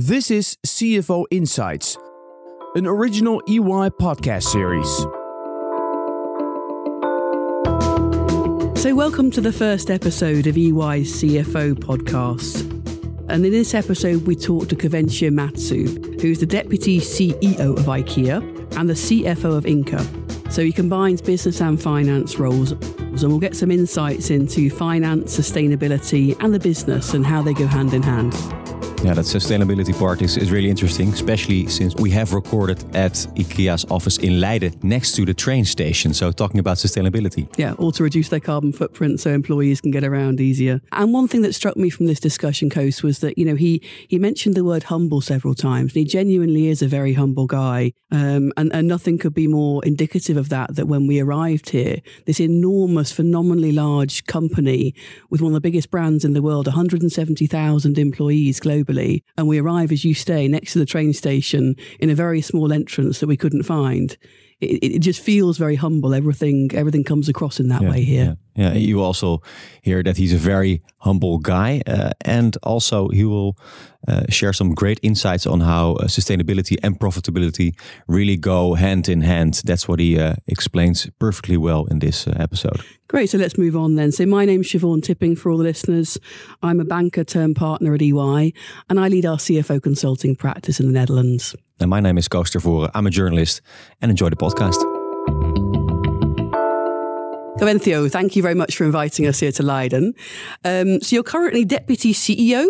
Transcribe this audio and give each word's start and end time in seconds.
This 0.00 0.30
is 0.30 0.56
CFO 0.64 1.24
Insights, 1.32 1.98
an 2.76 2.86
original 2.86 3.42
EY 3.48 3.90
podcast 3.98 4.44
series. 4.44 4.86
So, 8.80 8.94
welcome 8.94 9.32
to 9.32 9.40
the 9.40 9.52
first 9.52 9.90
episode 9.90 10.46
of 10.46 10.56
EY's 10.56 11.20
CFO 11.20 11.74
podcast. 11.74 12.60
And 13.28 13.44
in 13.44 13.50
this 13.50 13.74
episode, 13.74 14.24
we 14.24 14.36
talk 14.36 14.68
to 14.68 14.76
Juvencio 14.76 15.32
Maeztu, 15.32 16.22
who's 16.22 16.38
the 16.38 16.46
Deputy 16.46 17.00
CEO 17.00 17.76
of 17.76 17.86
IKEA 17.86 18.76
and 18.76 18.88
the 18.88 18.94
CFO 18.94 19.56
of 19.56 19.64
Ingka. 19.64 20.52
So, 20.52 20.62
he 20.62 20.70
combines 20.70 21.20
business 21.20 21.60
and 21.60 21.82
finance 21.82 22.38
roles, 22.38 22.70
and 22.70 23.20
we'll 23.24 23.40
get 23.40 23.56
some 23.56 23.72
insights 23.72 24.30
into 24.30 24.70
finance, 24.70 25.36
sustainability, 25.36 26.40
and 26.40 26.54
the 26.54 26.60
business 26.60 27.14
and 27.14 27.26
how 27.26 27.42
they 27.42 27.52
go 27.52 27.66
hand 27.66 27.94
in 27.94 28.04
hand. 28.04 28.32
Yeah, 29.04 29.14
that 29.14 29.26
sustainability 29.26 29.96
part 29.96 30.22
is, 30.22 30.36
is 30.36 30.50
really 30.50 30.68
interesting, 30.68 31.12
especially 31.12 31.68
since 31.68 31.94
we 31.94 32.10
have 32.10 32.34
recorded 32.34 32.82
at 32.96 33.12
IKEA's 33.12 33.86
office 33.92 34.16
in 34.18 34.40
Leiden 34.40 34.74
next 34.82 35.14
to 35.14 35.24
the 35.24 35.32
train 35.32 35.64
station. 35.64 36.12
So, 36.12 36.32
talking 36.32 36.58
about 36.58 36.78
sustainability. 36.78 37.48
Yeah, 37.56 37.74
all 37.74 37.92
to 37.92 38.02
reduce 38.02 38.28
their 38.28 38.40
carbon 38.40 38.72
footprint 38.72 39.20
so 39.20 39.30
employees 39.30 39.80
can 39.80 39.92
get 39.92 40.02
around 40.02 40.40
easier. 40.40 40.80
And 40.90 41.14
one 41.14 41.28
thing 41.28 41.42
that 41.42 41.54
struck 41.54 41.76
me 41.76 41.90
from 41.90 42.06
this 42.06 42.18
discussion, 42.18 42.70
Koos, 42.70 43.04
was 43.04 43.20
that, 43.20 43.38
you 43.38 43.44
know, 43.44 43.54
he, 43.54 43.80
he 44.08 44.18
mentioned 44.18 44.56
the 44.56 44.64
word 44.64 44.84
humble 44.84 45.20
several 45.20 45.54
times. 45.54 45.92
And 45.92 46.00
he 46.00 46.04
genuinely 46.04 46.66
is 46.66 46.82
a 46.82 46.88
very 46.88 47.12
humble 47.12 47.46
guy. 47.46 47.92
Um, 48.10 48.52
and, 48.56 48.72
and 48.74 48.88
nothing 48.88 49.16
could 49.18 49.34
be 49.34 49.46
more 49.46 49.84
indicative 49.84 50.36
of 50.36 50.48
that, 50.48 50.74
that 50.74 50.88
when 50.88 51.06
we 51.06 51.20
arrived 51.20 51.70
here, 51.70 51.98
this 52.26 52.40
enormous, 52.40 53.12
phenomenally 53.12 53.70
large 53.70 54.24
company 54.24 54.92
with 55.30 55.40
one 55.40 55.52
of 55.52 55.54
the 55.54 55.60
biggest 55.60 55.90
brands 55.90 56.24
in 56.24 56.32
the 56.32 56.42
world, 56.42 56.66
170,000 56.66 57.98
employees 57.98 58.58
globally 58.58 58.87
globally, 58.88 59.22
and 59.36 59.46
we 59.48 59.58
arrive 59.58 59.92
as 59.92 60.04
you 60.04 60.14
stay 60.14 60.48
next 60.48 60.72
to 60.72 60.78
the 60.78 60.86
train 60.86 61.12
station 61.12 61.76
in 62.00 62.10
a 62.10 62.14
very 62.14 62.40
small 62.40 62.72
entrance 62.72 63.20
that 63.20 63.26
we 63.26 63.36
couldn't 63.36 63.64
find. 63.64 64.16
It, 64.60 64.82
it 64.82 64.98
just 65.00 65.20
feels 65.20 65.56
very 65.56 65.76
humble. 65.76 66.14
Everything 66.14 66.70
everything 66.74 67.04
comes 67.04 67.28
across 67.28 67.60
in 67.60 67.68
that 67.68 67.82
yeah, 67.82 67.90
way 67.90 68.02
here. 68.04 68.36
Yeah. 68.56 68.72
yeah, 68.72 68.78
you 68.78 69.00
also 69.00 69.42
hear 69.82 70.02
that 70.02 70.16
he's 70.16 70.34
a 70.34 70.38
very 70.38 70.82
humble 70.98 71.38
guy, 71.38 71.82
uh, 71.86 72.10
and 72.22 72.56
also 72.62 73.08
he 73.08 73.24
will 73.24 73.56
uh, 74.06 74.22
share 74.28 74.52
some 74.52 74.74
great 74.74 75.00
insights 75.02 75.46
on 75.46 75.60
how 75.60 75.94
uh, 75.94 76.04
sustainability 76.04 76.76
and 76.82 76.98
profitability 76.98 77.74
really 78.06 78.36
go 78.36 78.74
hand 78.74 79.08
in 79.08 79.22
hand. 79.22 79.62
That's 79.64 79.88
what 79.88 79.98
he 79.98 80.18
uh, 80.18 80.34
explains 80.46 81.08
perfectly 81.18 81.56
well 81.56 81.86
in 81.86 81.98
this 81.98 82.26
uh, 82.26 82.34
episode. 82.38 82.80
Great. 83.08 83.30
So 83.30 83.38
let's 83.38 83.58
move 83.58 83.74
on 83.74 83.96
then. 83.96 84.12
So 84.12 84.26
my 84.26 84.44
name's 84.44 84.68
Siobhan 84.68 85.02
Tipping 85.02 85.34
for 85.34 85.50
all 85.50 85.58
the 85.58 85.64
listeners. 85.64 86.18
I'm 86.62 86.80
a 86.80 86.84
banker 86.84 87.24
turned 87.24 87.56
partner 87.56 87.94
at 87.94 88.02
EY, 88.02 88.52
and 88.88 89.00
I 89.00 89.08
lead 89.08 89.26
our 89.26 89.38
CFO 89.38 89.82
consulting 89.82 90.36
practice 90.36 90.78
in 90.78 90.86
the 90.86 90.92
Netherlands. 90.92 91.56
And 91.80 91.90
my 91.90 92.00
name 92.00 92.18
is 92.18 92.28
Koos 92.28 92.50
Tervoren. 92.50 92.90
I'm 92.94 93.06
a 93.06 93.10
journalist 93.10 93.62
and 94.02 94.10
enjoy 94.10 94.30
the 94.30 94.36
podcast. 94.36 94.97
Juvencio, 97.58 98.08
thank 98.08 98.36
you 98.36 98.42
very 98.42 98.54
much 98.54 98.76
for 98.76 98.84
inviting 98.84 99.26
us 99.26 99.40
here 99.40 99.50
to 99.50 99.64
Leiden. 99.64 100.14
Um, 100.64 101.00
so 101.00 101.16
you're 101.16 101.24
currently 101.24 101.64
Deputy 101.64 102.14
CEO 102.14 102.68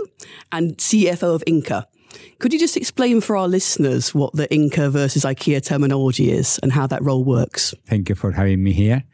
and 0.50 0.78
CFO 0.78 1.34
of 1.34 1.44
Ingka. 1.46 1.84
Could 2.38 2.54
you 2.54 2.58
just 2.58 2.74
explain 2.74 3.20
for 3.20 3.36
our 3.36 3.48
listeners 3.48 4.14
what 4.14 4.32
the 4.32 4.48
Ingka 4.48 4.90
versus 4.90 5.26
IKEA 5.26 5.62
terminology 5.62 6.30
is 6.30 6.58
and 6.62 6.72
how 6.72 6.86
that 6.86 7.02
role 7.02 7.22
works? 7.22 7.74
Thank 7.84 8.08
you 8.08 8.14
for 8.14 8.32
having 8.32 8.64
me 8.64 8.72
here. 8.72 9.04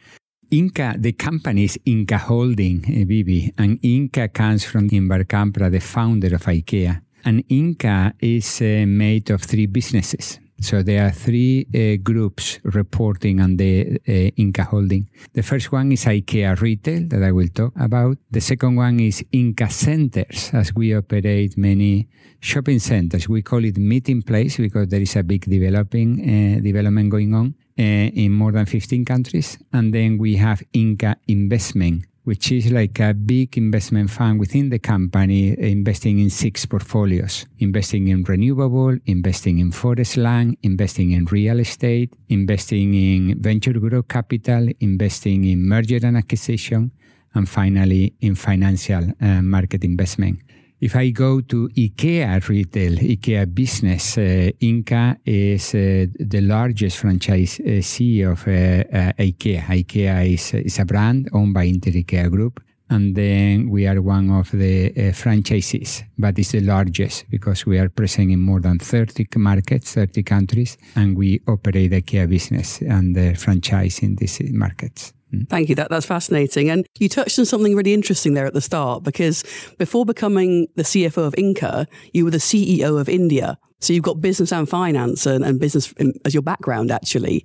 Ingka, 0.52 1.02
the 1.02 1.10
company 1.10 1.64
is 1.64 1.76
Ingka 1.84 2.18
Holding, 2.18 3.06
B.V., 3.08 3.52
and 3.58 3.82
Ingka 3.82 4.32
comes 4.32 4.64
from 4.64 4.88
Ingvar 4.90 5.24
Kamprad, 5.24 5.72
the 5.72 5.80
founder 5.80 6.32
of 6.36 6.44
IKEA. 6.44 7.02
And 7.24 7.44
Ingka 7.48 8.12
is 8.20 8.60
uh, 8.62 8.86
made 8.86 9.28
of 9.30 9.42
three 9.42 9.66
businesses. 9.66 10.38
So 10.64 10.82
there 10.82 11.04
are 11.04 11.10
three 11.10 11.66
uh, 11.74 12.00
groups 12.02 12.58
reporting 12.64 13.38
on 13.38 13.58
the 13.58 14.00
uh, 14.08 14.32
Ingka 14.40 14.64
holding. 14.64 15.10
The 15.34 15.42
first 15.42 15.70
one 15.70 15.92
is 15.92 16.06
IKEA 16.06 16.58
Retail 16.58 17.06
that 17.08 17.22
I 17.22 17.32
will 17.32 17.48
talk 17.48 17.74
about. 17.78 18.16
The 18.30 18.40
second 18.40 18.76
one 18.76 18.98
is 18.98 19.22
Ingka 19.30 19.70
Centers, 19.70 20.48
as 20.54 20.74
we 20.74 20.94
operate 20.94 21.58
many 21.58 22.08
shopping 22.40 22.78
centers. 22.78 23.28
We 23.28 23.42
call 23.42 23.62
it 23.62 23.76
meeting 23.76 24.22
place 24.22 24.56
because 24.56 24.88
there 24.88 25.02
is 25.02 25.14
a 25.16 25.22
big 25.22 25.44
developing 25.44 26.08
uh, 26.22 26.60
development 26.62 27.10
going 27.10 27.34
on 27.34 27.54
uh, 27.78 27.82
in 27.82 28.32
more 28.32 28.52
than 28.52 28.64
15 28.64 29.04
countries. 29.04 29.58
And 29.70 29.92
then 29.92 30.16
we 30.16 30.36
have 30.36 30.62
Ingka 30.72 31.16
Investment 31.28 32.06
which 32.24 32.50
is 32.50 32.72
like 32.72 32.98
a 33.00 33.14
big 33.14 33.56
investment 33.56 34.10
fund 34.10 34.40
within 34.40 34.70
the 34.70 34.78
company, 34.78 35.58
investing 35.58 36.18
in 36.18 36.30
six 36.30 36.66
portfolios, 36.66 37.46
investing 37.58 38.08
in 38.08 38.22
renewable, 38.24 38.96
investing 39.06 39.58
in 39.58 39.70
forest 39.70 40.16
land, 40.16 40.56
investing 40.62 41.12
in 41.12 41.26
real 41.26 41.60
estate, 41.60 42.12
investing 42.28 42.94
in 42.94 43.40
venture 43.40 43.74
growth 43.74 44.08
capital, 44.08 44.68
investing 44.80 45.44
in 45.44 45.68
merger 45.68 46.00
and 46.02 46.16
acquisition, 46.16 46.90
and 47.34 47.48
finally 47.48 48.14
in 48.20 48.34
financial 48.34 49.04
uh, 49.20 49.42
market 49.42 49.84
investment. 49.84 50.40
If 50.80 50.96
I 50.96 51.10
go 51.10 51.40
to 51.40 51.68
IKEA 51.68 52.46
retail, 52.48 52.96
IKEA 52.96 53.54
business, 53.54 54.18
uh, 54.18 54.50
Ingka 54.60 55.18
is 55.24 55.74
uh, 55.74 56.06
the 56.18 56.40
largest 56.40 57.00
franchisee 57.00 58.30
of 58.30 58.46
uh, 58.48 58.84
uh, 58.92 59.12
IKEA. 59.12 59.62
IKEA 59.62 60.34
is, 60.34 60.52
is 60.54 60.78
a 60.80 60.84
brand 60.84 61.28
owned 61.32 61.54
by 61.54 61.64
Inter 61.64 61.92
IKEA 61.92 62.28
Group. 62.30 62.60
And 62.90 63.14
then 63.14 63.70
we 63.70 63.86
are 63.86 64.02
one 64.02 64.30
of 64.30 64.50
the 64.50 64.90
uh, 64.90 65.12
franchisees, 65.12 66.02
but 66.18 66.38
it's 66.38 66.52
the 66.52 66.60
largest 66.60 67.30
because 67.30 67.64
we 67.64 67.78
are 67.78 67.88
present 67.88 68.30
in 68.30 68.40
more 68.40 68.60
than 68.60 68.78
30 68.78 69.26
markets, 69.36 69.94
30 69.94 70.22
countries, 70.22 70.76
and 70.96 71.16
we 71.16 71.40
operate 71.48 71.92
IKEA 71.92 72.28
business 72.28 72.82
and 72.82 73.16
the 73.16 73.34
franchise 73.34 74.00
in 74.00 74.16
these 74.16 74.40
markets. 74.52 75.14
Mm. 75.34 75.48
Thank 75.48 75.68
you. 75.68 75.74
That, 75.74 75.90
that's 75.90 76.06
fascinating. 76.06 76.70
And 76.70 76.86
you 76.98 77.08
touched 77.08 77.38
on 77.38 77.44
something 77.44 77.74
really 77.74 77.94
interesting 77.94 78.34
there 78.34 78.46
at 78.46 78.54
the 78.54 78.60
start 78.60 79.02
because 79.02 79.44
before 79.78 80.04
becoming 80.04 80.68
the 80.76 80.82
CFO 80.82 81.26
of 81.26 81.34
Ingka, 81.34 81.86
you 82.12 82.24
were 82.24 82.30
the 82.30 82.38
CEO 82.38 83.00
of 83.00 83.08
India. 83.08 83.58
So 83.80 83.92
you've 83.92 84.04
got 84.04 84.20
business 84.20 84.52
and 84.52 84.68
finance 84.68 85.26
and, 85.26 85.44
and 85.44 85.60
business 85.60 85.92
as 86.24 86.32
your 86.32 86.42
background, 86.42 86.90
actually. 86.90 87.44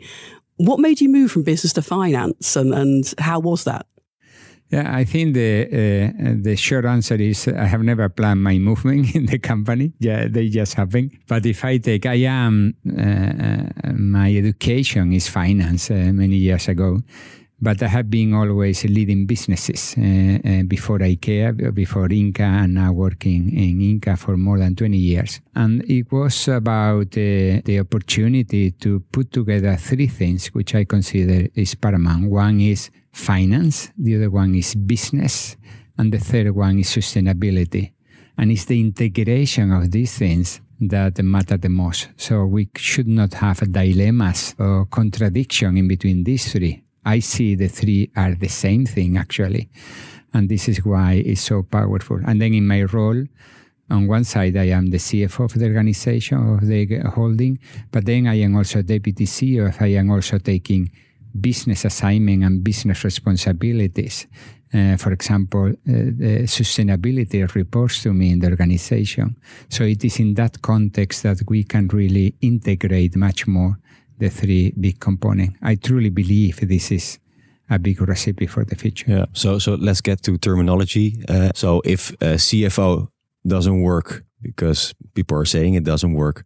What 0.58 0.80
made 0.80 1.02
you 1.02 1.10
move 1.10 1.32
from 1.32 1.44
business 1.44 1.74
to 1.74 1.82
finance 1.82 2.56
and, 2.56 2.74
and 2.74 3.14
how 3.18 3.40
was 3.40 3.64
that? 3.66 3.86
Yeah, 4.72 4.96
I 4.96 5.04
think 5.04 5.34
the 5.34 5.66
uh, 5.66 6.36
the 6.44 6.56
short 6.56 6.86
answer 6.86 7.16
is 7.16 7.48
I 7.48 7.66
have 7.66 7.82
never 7.82 8.08
planned 8.08 8.44
my 8.44 8.60
movement 8.60 9.16
in 9.16 9.26
the 9.26 9.40
company. 9.40 9.94
Yeah, 10.00 10.28
they 10.28 10.48
just 10.50 10.76
happen. 10.76 11.10
But 11.28 11.46
if 11.46 11.66
I 11.66 11.78
take, 11.78 12.06
I 12.06 12.26
am 12.26 12.76
uh, 12.88 13.02
uh 13.02 13.94
my 13.94 14.36
education 14.36 15.12
is 15.12 15.28
finance 15.28 15.90
uh, 15.90 16.12
many 16.14 16.36
years 16.36 16.68
ago, 16.68 17.02
but 17.62 17.84
I 17.84 17.88
have 17.88 18.10
been 18.10 18.34
always 18.34 18.86
leading 18.86 19.26
businesses 19.26 19.96
uh, 19.98 20.02
uh, 20.02 20.64
before 20.64 21.00
IKEA, 21.00 21.74
before 21.74 22.08
Ingka, 22.08 22.40
and 22.64 22.76
now 22.76 22.94
working 22.94 23.52
in 23.52 23.80
Ingka 23.80 24.18
for 24.18 24.38
more 24.38 24.60
than 24.60 24.76
20 24.76 24.98
years. 24.98 25.42
And 25.56 25.84
it 25.90 26.12
was 26.12 26.48
about 26.48 27.08
uh, 27.18 27.60
the 27.66 27.80
opportunity 27.82 28.72
to 28.72 29.02
put 29.12 29.32
together 29.32 29.76
three 29.76 30.08
things 30.08 30.48
which 30.48 30.74
I 30.74 30.86
consider 30.86 31.50
is 31.54 31.76
paramount. 31.76 32.30
One 32.30 32.62
is 32.62 32.92
finance, 33.12 33.92
the 33.98 34.16
other 34.16 34.30
one 34.30 34.56
is 34.56 34.76
business, 34.76 35.58
and 35.98 36.14
the 36.14 36.20
third 36.20 36.52
one 36.52 36.80
is 36.80 36.88
sustainability. 36.88 37.92
And 38.38 38.52
it's 38.52 38.66
the 38.66 38.80
integration 38.80 39.74
of 39.74 39.92
these 39.92 40.18
things 40.18 40.62
that 40.80 41.22
matter 41.22 41.58
the 41.58 41.68
most. 41.68 42.08
So 42.16 42.46
we 42.46 42.70
should 42.78 43.10
not 43.10 43.34
have 43.34 43.70
dilemmas 43.70 44.56
or 44.58 44.86
contradiction 44.86 45.76
in 45.76 45.90
between 45.90 46.24
these 46.24 46.50
three 46.50 46.84
I 47.16 47.20
see 47.22 47.56
the 47.56 47.68
three 47.68 48.12
are 48.16 48.36
the 48.36 48.50
same 48.50 48.86
thing 48.86 49.18
actually. 49.18 49.70
And 50.34 50.48
this 50.48 50.70
is 50.70 50.86
why 50.86 51.14
it's 51.26 51.42
so 51.42 51.64
powerful. 51.64 52.20
And 52.28 52.40
then 52.40 52.54
in 52.54 52.68
my 52.68 52.84
role, 52.84 53.26
on 53.90 54.06
one 54.06 54.24
side, 54.24 54.56
I 54.56 54.68
am 54.78 54.92
the 54.92 54.98
CFO 54.98 55.46
of 55.46 55.54
the 55.54 55.66
organization, 55.66 56.38
of 56.38 56.68
the 56.68 56.86
holding, 57.16 57.58
but 57.92 58.06
then 58.06 58.28
I 58.28 58.36
am 58.42 58.56
also 58.56 58.84
deputy 58.84 59.26
CEO. 59.26 59.74
I 59.82 59.88
am 60.02 60.12
also 60.12 60.38
taking 60.38 60.92
business 61.40 61.86
assignment 61.86 62.44
and 62.44 62.64
business 62.64 63.04
responsibilities. 63.04 64.28
Uh, 64.72 64.96
for 64.98 65.12
example, 65.12 65.70
uh, 65.70 65.74
the 65.86 66.46
sustainability 66.46 67.42
reports 67.56 68.04
to 68.04 68.14
me 68.14 68.34
in 68.34 68.40
the 68.40 68.50
organization. 68.50 69.36
So 69.68 69.84
it 69.84 70.04
is 70.06 70.20
in 70.20 70.36
that 70.36 70.62
context 70.62 71.24
that 71.24 71.42
we 71.48 71.64
can 71.64 71.88
really 71.88 72.36
integrate 72.42 73.16
much 73.16 73.48
more 73.48 73.80
the 74.20 74.30
three 74.30 74.74
big 74.80 75.00
components. 75.00 75.58
I 75.62 75.76
truly 75.76 76.10
believe 76.10 76.60
this 76.68 76.92
is 76.92 77.20
a 77.70 77.80
big 77.80 78.02
recipe 78.02 78.48
for 78.48 78.66
the 78.66 78.76
future. 78.76 79.06
Yeah. 79.12 79.26
So 79.34 79.60
so 79.60 79.76
let's 79.76 80.02
get 80.02 80.22
to 80.24 80.38
terminology. 80.38 81.24
Uh, 81.28 81.52
so 81.56 81.82
if 81.86 82.12
CFO 82.20 83.08
doesn't 83.48 83.82
work 83.82 84.24
because 84.42 84.94
people 85.14 85.38
are 85.38 85.46
saying 85.46 85.76
it 85.76 85.84
doesn't 85.84 86.14
work, 86.14 86.46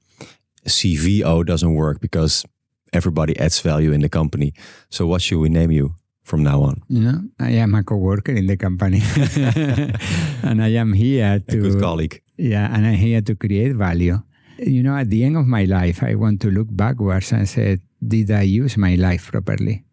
CVO 0.67 1.45
doesn't 1.45 1.73
work 1.73 1.99
because 1.99 2.45
everybody 2.91 3.37
adds 3.39 3.59
value 3.61 3.91
in 3.91 4.01
the 4.01 4.09
company. 4.09 4.53
So 4.89 5.07
what 5.07 5.21
should 5.21 5.39
we 5.39 5.49
name 5.49 5.71
you? 5.71 5.95
from 6.23 6.41
now 6.41 6.61
on? 6.61 6.81
You 6.87 7.01
know, 7.01 7.21
I 7.39 7.51
am 7.51 7.75
a 7.75 7.83
co-worker 7.83 8.31
in 8.31 8.47
the 8.47 8.57
company, 8.57 9.01
and 10.43 10.63
I 10.63 10.69
am 10.69 10.93
here 10.93 11.39
to 11.39 11.57
a 11.57 11.61
good 11.61 11.81
colleague. 11.81 12.21
Yeah, 12.37 12.73
and 12.73 12.85
I'm 12.85 12.95
here 12.95 13.21
to 13.21 13.35
create 13.35 13.75
value. 13.75 14.19
You 14.57 14.83
know, 14.83 14.95
at 14.95 15.09
the 15.09 15.23
end 15.23 15.37
of 15.37 15.47
my 15.47 15.65
life, 15.65 16.03
I 16.03 16.15
want 16.15 16.41
to 16.41 16.51
look 16.51 16.67
backwards 16.69 17.31
and 17.31 17.49
say, 17.49 17.79
did 18.05 18.31
I 18.31 18.41
use 18.43 18.77
my 18.77 18.95
life 18.95 19.31
properly? 19.31 19.83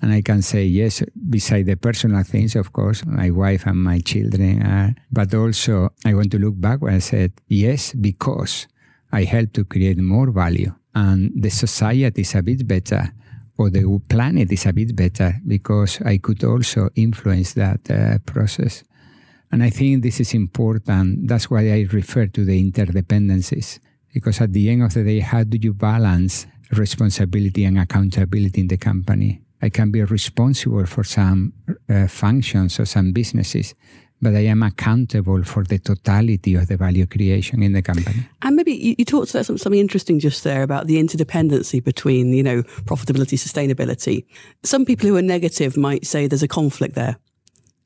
And 0.00 0.12
I 0.12 0.20
can 0.20 0.42
say 0.42 0.64
yes, 0.64 1.02
beside 1.28 1.66
the 1.66 1.76
personal 1.76 2.22
things, 2.22 2.54
of 2.54 2.72
course, 2.72 3.04
my 3.06 3.30
wife 3.30 3.66
and 3.66 3.82
my 3.82 3.98
children 4.00 4.62
are, 4.62 4.94
but 5.10 5.34
also 5.34 5.90
I 6.04 6.14
want 6.14 6.30
to 6.32 6.38
look 6.38 6.60
back 6.60 6.80
and 6.82 7.02
say 7.02 7.30
yes, 7.48 7.94
because 7.94 8.68
I 9.10 9.24
helped 9.24 9.54
to 9.54 9.64
create 9.64 9.98
more 9.98 10.30
value 10.30 10.72
and 10.94 11.32
the 11.34 11.50
society 11.50 12.22
is 12.22 12.34
a 12.34 12.42
bit 12.42 12.66
better 12.66 13.12
or 13.58 13.70
the 13.70 14.00
planet 14.08 14.52
is 14.52 14.66
a 14.66 14.72
bit 14.72 14.94
better 14.94 15.34
because 15.46 16.00
I 16.02 16.18
could 16.18 16.44
also 16.44 16.90
influence 16.94 17.54
that 17.54 17.90
uh, 17.90 18.18
process. 18.26 18.84
And 19.50 19.62
I 19.62 19.70
think 19.70 20.02
this 20.02 20.20
is 20.20 20.34
important. 20.34 21.28
That's 21.28 21.50
why 21.50 21.70
I 21.70 21.86
refer 21.90 22.26
to 22.26 22.44
the 22.44 22.70
interdependencies. 22.70 23.78
Because 24.16 24.40
at 24.40 24.54
the 24.54 24.70
end 24.70 24.82
of 24.82 24.94
the 24.94 25.04
day, 25.04 25.20
how 25.20 25.44
do 25.44 25.58
you 25.60 25.74
balance 25.74 26.46
responsibility 26.70 27.64
and 27.64 27.78
accountability 27.78 28.62
in 28.62 28.68
the 28.68 28.78
company? 28.78 29.42
I 29.60 29.68
can 29.68 29.90
be 29.90 30.02
responsible 30.02 30.86
for 30.86 31.04
some 31.04 31.52
uh, 31.90 32.06
functions 32.06 32.80
or 32.80 32.86
some 32.86 33.12
businesses, 33.12 33.74
but 34.22 34.34
I 34.34 34.46
am 34.46 34.62
accountable 34.62 35.42
for 35.44 35.64
the 35.64 35.78
totality 35.78 36.54
of 36.54 36.66
the 36.66 36.78
value 36.78 37.04
creation 37.04 37.62
in 37.62 37.74
the 37.74 37.82
company. 37.82 38.26
And 38.40 38.56
maybe 38.56 38.72
you, 38.72 38.94
you 38.96 39.04
talked 39.04 39.34
about 39.34 39.44
something 39.44 39.74
interesting 39.74 40.18
just 40.18 40.44
there 40.44 40.62
about 40.62 40.86
the 40.86 40.96
interdependency 40.96 41.84
between, 41.84 42.32
you 42.32 42.42
know, 42.42 42.62
profitability, 42.86 43.36
sustainability. 43.36 44.24
Some 44.62 44.86
people 44.86 45.10
who 45.10 45.16
are 45.16 45.22
negative 45.22 45.76
might 45.76 46.06
say 46.06 46.26
there's 46.26 46.42
a 46.42 46.48
conflict 46.48 46.94
there. 46.94 47.18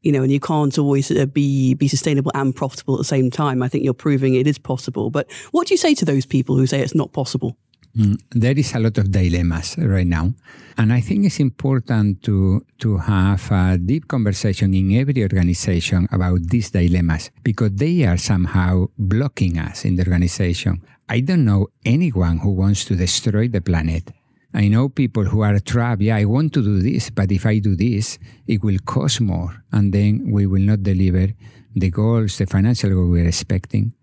You 0.03 0.13
know, 0.13 0.23
and 0.23 0.33
you 0.33 0.41
can't 0.41 0.79
always 0.79 1.11
uh, 1.11 1.27
be 1.27 1.75
be 1.75 1.89
sustainable 1.89 2.33
and 2.35 2.55
profitable 2.55 2.95
at 2.95 2.99
the 2.99 3.05
same 3.05 3.31
time. 3.31 3.63
I 3.63 3.69
think 3.69 3.85
you're 3.85 3.95
proving 3.95 4.35
it 4.35 4.47
is 4.47 4.59
possible. 4.59 5.11
But 5.11 5.31
what 5.51 5.67
do 5.67 5.75
you 5.75 5.79
say 5.79 5.95
to 5.95 6.05
those 6.05 6.27
people 6.27 6.57
who 6.57 6.67
say 6.67 6.81
it's 6.81 6.95
not 6.95 7.13
possible? 7.13 7.57
Mm, 7.97 8.21
there 8.31 8.57
is 8.57 8.75
a 8.75 8.79
lot 8.79 8.99
of 8.99 9.11
dilemmas 9.11 9.77
right 9.79 10.07
now. 10.07 10.33
And 10.79 10.93
I 10.93 11.01
think 11.01 11.27
it's 11.27 11.41
important 11.41 12.23
to, 12.23 12.65
to 12.79 12.99
have 12.99 13.51
a 13.51 13.79
deep 13.79 14.07
conversation 14.07 14.73
in 14.75 14.93
every 14.93 15.23
organization 15.23 16.07
about 16.13 16.43
these 16.49 16.71
dilemmas 16.71 17.31
because 17.43 17.73
they 17.73 18.05
are 18.05 18.17
somehow 18.17 18.87
blocking 18.97 19.59
us 19.59 19.85
in 19.85 19.97
the 19.97 20.05
organization. 20.05 20.83
I 21.09 21.21
don't 21.21 21.45
know 21.45 21.67
anyone 21.85 22.39
who 22.39 22.51
wants 22.53 22.85
to 22.87 22.95
destroy 22.95 23.49
the 23.49 23.61
planet. 23.61 24.13
I 24.53 24.69
know 24.69 24.89
people 24.89 25.25
who 25.25 25.43
are 25.43 25.59
trapped. 25.61 26.03
Yeah, 26.03 26.17
I 26.17 26.25
want 26.25 26.53
to 26.55 26.63
do 26.63 26.81
this, 26.81 27.11
but 27.11 27.31
if 27.31 27.47
I 27.47 27.59
do 27.59 27.77
this, 27.77 28.19
it 28.47 28.63
will 28.65 28.79
cost 28.85 29.21
more. 29.21 29.63
And 29.73 29.93
then 29.93 30.31
we 30.31 30.47
will 30.47 30.63
not 30.63 30.83
deliver 30.83 31.29
the 31.75 31.91
goals, 31.91 32.39
the 32.39 32.47
financial 32.47 32.91
goals 32.91 33.11
we're 33.11 33.29
expecting. 33.29 33.95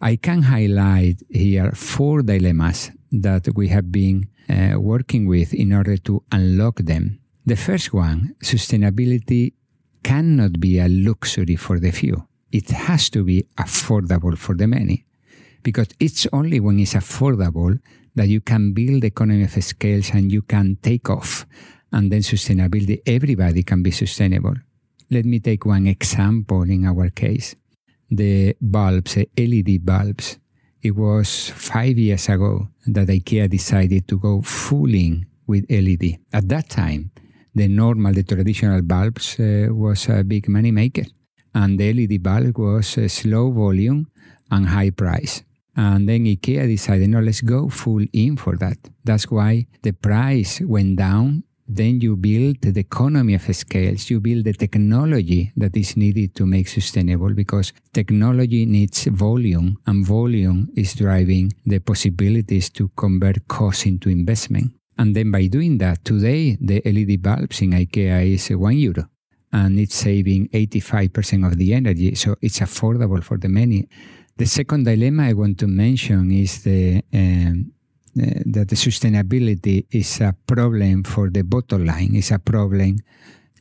I 0.00 0.16
can 0.16 0.42
highlight 0.42 1.22
here 1.30 1.70
four 1.72 2.22
dilemmas 2.22 2.90
that 3.12 3.48
we 3.54 3.68
have 3.68 3.92
been 3.92 4.28
uh, 4.48 4.80
working 4.80 5.26
with 5.26 5.54
in 5.54 5.72
order 5.72 5.96
to 5.98 6.22
unlock 6.32 6.78
them. 6.78 7.20
The 7.46 7.56
first 7.56 7.92
one 7.92 8.34
sustainability 8.42 9.52
cannot 10.02 10.60
be 10.60 10.78
a 10.78 10.88
luxury 10.88 11.56
for 11.56 11.78
the 11.78 11.92
few, 11.92 12.26
it 12.50 12.70
has 12.70 13.08
to 13.10 13.24
be 13.24 13.46
affordable 13.56 14.36
for 14.36 14.54
the 14.54 14.66
many. 14.66 15.06
Because 15.62 15.88
it's 16.00 16.26
only 16.32 16.58
when 16.58 16.80
it's 16.80 16.94
affordable 16.94 17.78
that 18.14 18.28
you 18.28 18.40
can 18.40 18.72
build 18.72 19.04
economy 19.04 19.44
of 19.44 19.64
scales 19.64 20.10
and 20.10 20.30
you 20.30 20.42
can 20.42 20.76
take 20.82 21.08
off. 21.08 21.46
And 21.92 22.10
then 22.10 22.20
sustainability, 22.20 23.00
everybody 23.06 23.62
can 23.62 23.82
be 23.82 23.90
sustainable. 23.90 24.54
Let 25.10 25.24
me 25.24 25.40
take 25.40 25.66
one 25.66 25.86
example 25.86 26.62
in 26.62 26.86
our 26.86 27.10
case 27.10 27.54
the 28.10 28.54
bulbs, 28.60 29.16
LED 29.38 29.84
bulbs. 29.84 30.38
It 30.82 30.94
was 30.94 31.50
five 31.50 31.96
years 31.96 32.28
ago 32.28 32.68
that 32.86 33.08
IKEA 33.08 33.48
decided 33.48 34.06
to 34.08 34.18
go 34.18 34.42
full 34.42 34.92
in 34.94 35.26
with 35.46 35.64
LED. 35.70 36.18
At 36.32 36.48
that 36.48 36.68
time, 36.68 37.10
the 37.54 37.68
normal, 37.68 38.12
the 38.12 38.22
traditional 38.22 38.82
bulbs 38.82 39.38
uh, 39.38 39.68
was 39.70 40.08
a 40.08 40.24
big 40.24 40.48
money 40.48 40.70
maker, 40.70 41.04
and 41.54 41.78
the 41.78 41.92
LED 41.92 42.22
bulb 42.22 42.58
was 42.58 42.98
a 42.98 43.08
slow 43.08 43.50
volume 43.50 44.08
and 44.50 44.66
high 44.66 44.90
price. 44.90 45.42
And 45.74 46.08
then 46.08 46.24
IKEA 46.24 46.66
decided, 46.66 47.08
no, 47.08 47.20
let's 47.20 47.40
go 47.40 47.68
full 47.68 48.04
in 48.12 48.36
for 48.36 48.56
that. 48.56 48.76
That's 49.04 49.30
why 49.30 49.66
the 49.82 49.92
price 49.92 50.60
went 50.60 50.96
down 50.96 51.44
then 51.74 52.00
you 52.00 52.16
build 52.16 52.60
the 52.60 52.78
economy 52.78 53.34
of 53.34 53.42
scales. 53.54 54.10
You 54.10 54.20
build 54.20 54.44
the 54.44 54.52
technology 54.52 55.52
that 55.56 55.76
is 55.76 55.96
needed 55.96 56.34
to 56.34 56.46
make 56.46 56.68
sustainable 56.68 57.32
because 57.34 57.72
technology 57.92 58.66
needs 58.66 59.04
volume 59.04 59.78
and 59.86 60.04
volume 60.04 60.68
is 60.76 60.94
driving 60.94 61.52
the 61.64 61.78
possibilities 61.78 62.68
to 62.70 62.88
convert 62.96 63.48
cost 63.48 63.86
into 63.86 64.08
investment. 64.08 64.72
And 64.98 65.16
then 65.16 65.30
by 65.30 65.46
doing 65.46 65.78
that, 65.78 66.04
today 66.04 66.58
the 66.60 66.82
LED 66.84 67.22
bulbs 67.22 67.62
in 67.62 67.70
IKEA 67.70 68.34
is 68.34 68.50
one 68.50 68.76
euro 68.76 69.08
and 69.52 69.78
it's 69.78 69.94
saving 69.94 70.48
85% 70.48 71.46
of 71.46 71.56
the 71.56 71.74
energy. 71.74 72.14
So 72.14 72.36
it's 72.42 72.60
affordable 72.60 73.22
for 73.22 73.38
the 73.38 73.48
many. 73.48 73.88
The 74.36 74.46
second 74.46 74.84
dilemma 74.84 75.24
I 75.24 75.32
want 75.34 75.58
to 75.58 75.66
mention 75.66 76.30
is 76.30 76.62
the 76.62 77.02
um, 77.12 77.72
uh, 78.14 78.44
that 78.44 78.68
the 78.68 78.76
sustainability 78.76 79.86
is 79.90 80.20
a 80.20 80.34
problem 80.46 81.02
for 81.02 81.30
the 81.30 81.42
bottom 81.42 81.86
line, 81.86 82.10
It's 82.14 82.30
a 82.30 82.38
problem 82.38 82.98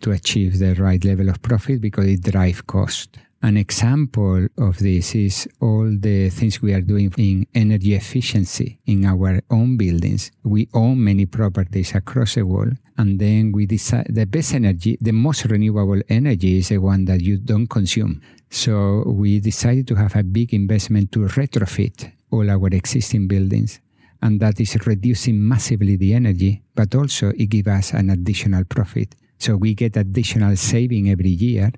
to 0.02 0.12
achieve 0.12 0.60
the 0.60 0.76
right 0.76 1.04
level 1.06 1.30
of 1.30 1.42
profit 1.42 1.80
because 1.80 2.08
it 2.08 2.22
drives 2.22 2.62
cost. 2.62 3.18
An 3.44 3.58
example 3.58 4.48
of 4.58 4.78
this 4.78 5.16
is 5.16 5.48
all 5.62 5.90
the 5.90 6.30
things 6.30 6.62
we 6.62 6.74
are 6.74 6.82
doing 6.82 7.14
in 7.18 7.48
energy 7.56 7.96
efficiency 7.96 8.80
in 8.86 9.06
our 9.06 9.42
own 9.50 9.78
buildings. 9.78 10.32
We 10.44 10.68
own 10.74 11.04
many 11.04 11.26
properties 11.26 11.96
across 11.96 12.36
the 12.36 12.46
world, 12.46 12.78
and 12.98 13.20
then 13.20 13.52
we 13.52 13.66
decide 13.66 14.08
the 14.10 14.26
best 14.26 14.54
energy, 14.54 14.98
the 15.02 15.14
most 15.14 15.46
renewable 15.46 16.02
energy 16.10 16.58
is 16.58 16.70
the 16.70 16.78
one 16.78 17.06
that 17.06 17.22
you 17.22 17.38
don't 17.38 17.68
consume. 17.68 18.22
So 18.52 19.04
we 19.08 19.40
decided 19.40 19.88
to 19.88 19.96
have 19.96 20.16
a 20.18 20.24
big 20.24 20.54
investment 20.54 21.14
to 21.14 21.20
retrofit 21.20 22.12
all 22.32 22.50
our 22.50 22.68
existing 22.68 23.30
buildings 23.30 23.80
and 24.22 24.40
that 24.42 24.60
is 24.60 24.76
reducing 24.86 25.48
massively 25.48 25.96
the 25.96 26.14
energy, 26.14 26.62
but 26.76 26.94
also 26.94 27.30
it 27.30 27.48
gives 27.48 27.70
us 27.70 27.94
an 27.94 28.10
additional 28.10 28.66
profit. 28.66 29.16
So 29.40 29.56
we 29.56 29.74
get 29.74 29.96
additional 29.96 30.56
saving 30.58 31.10
every 31.10 31.30
year 31.30 31.72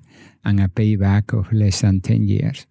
and 0.44 0.60
a 0.60 0.68
payback 0.68 1.32
of 1.38 1.50
less 1.52 1.80
than 1.82 2.00
10 2.00 2.28
years. 2.28 2.66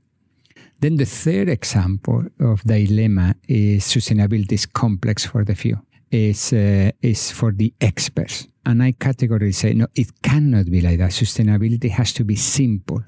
Then 0.80 0.98
the 0.98 1.06
third 1.06 1.48
example 1.48 2.26
of 2.42 2.62
dilemma 2.64 3.36
is 3.48 3.86
sustainability 3.86 4.52
is 4.52 4.66
complex 4.66 5.26
for 5.26 5.46
the 5.46 5.56
few. 5.56 5.80
It's, 6.12 6.52
uh, 6.52 6.92
is 7.02 7.32
for 7.32 7.54
the 7.54 7.74
experts. 7.80 8.48
And 8.66 8.84
I 8.84 8.92
categorically 8.92 9.54
say, 9.54 9.74
no, 9.74 9.88
it 9.96 10.22
cannot 10.22 10.66
be 10.66 10.82
like 10.82 11.00
that. 11.00 11.12
Sustainability 11.12 11.90
has 11.90 12.12
to 12.14 12.26
be 12.26 12.36
simple. 12.36 13.02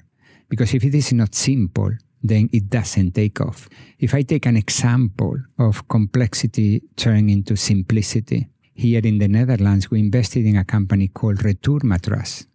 Because 0.48 0.74
if 0.74 0.84
it 0.84 0.94
is 0.94 1.12
not 1.12 1.34
simple, 1.34 1.90
then 2.22 2.48
it 2.52 2.68
doesn't 2.70 3.12
take 3.12 3.40
off. 3.40 3.68
If 3.98 4.14
I 4.14 4.22
take 4.22 4.46
an 4.46 4.56
example 4.56 5.36
of 5.58 5.88
complexity 5.88 6.82
turning 6.96 7.30
into 7.30 7.56
simplicity, 7.56 8.48
here 8.74 9.00
in 9.04 9.18
the 9.18 9.28
Netherlands, 9.28 9.90
we 9.90 10.00
invested 10.00 10.44
in 10.44 10.56
a 10.56 10.64
company 10.64 11.08
called 11.08 11.42
Retour 11.42 11.80
Mattress. 11.82 12.46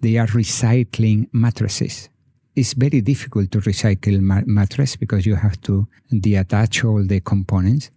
They 0.00 0.18
are 0.18 0.26
recycling 0.26 1.28
mattresses. 1.32 2.08
It's 2.54 2.74
very 2.74 3.00
difficult 3.00 3.50
to 3.52 3.60
recycle 3.60 4.20
ma- 4.20 4.42
mattress 4.44 4.96
because 4.96 5.24
you 5.24 5.36
have 5.36 5.60
to 5.62 5.86
detach 6.10 6.84
all 6.84 7.02
the 7.02 7.20
components. 7.20 7.90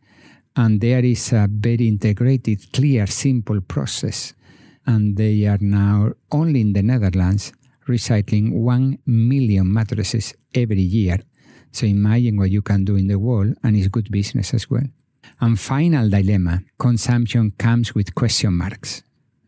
And 0.55 0.79
there 0.79 1.03
is 1.03 1.33
a 1.33 1.47
very 1.49 1.87
integrated, 1.87 2.71
clear, 2.71 3.07
simple 3.07 3.59
process. 3.59 4.33
And 4.85 5.17
they 5.17 5.45
are 5.45 5.57
now 5.59 6.13
only 6.31 6.61
in 6.61 6.73
the 6.73 6.83
Netherlands 6.83 7.51
recycling 7.87 8.53
1 8.53 8.99
million 9.05 9.71
mattresses 9.71 10.33
every 10.53 10.81
year. 10.81 11.19
So 11.71 11.85
imagine 11.85 12.37
what 12.37 12.51
you 12.51 12.61
can 12.61 12.85
do 12.85 12.95
in 12.95 13.07
the 13.07 13.17
world, 13.17 13.55
and 13.63 13.75
it's 13.75 13.87
good 13.87 14.11
business 14.11 14.53
as 14.53 14.69
well. 14.69 14.87
And 15.41 15.59
final 15.59 16.09
dilemma 16.09 16.61
consumption 16.77 17.51
comes 17.57 17.95
with 17.95 18.15
question 18.15 18.53
marks. 18.53 19.03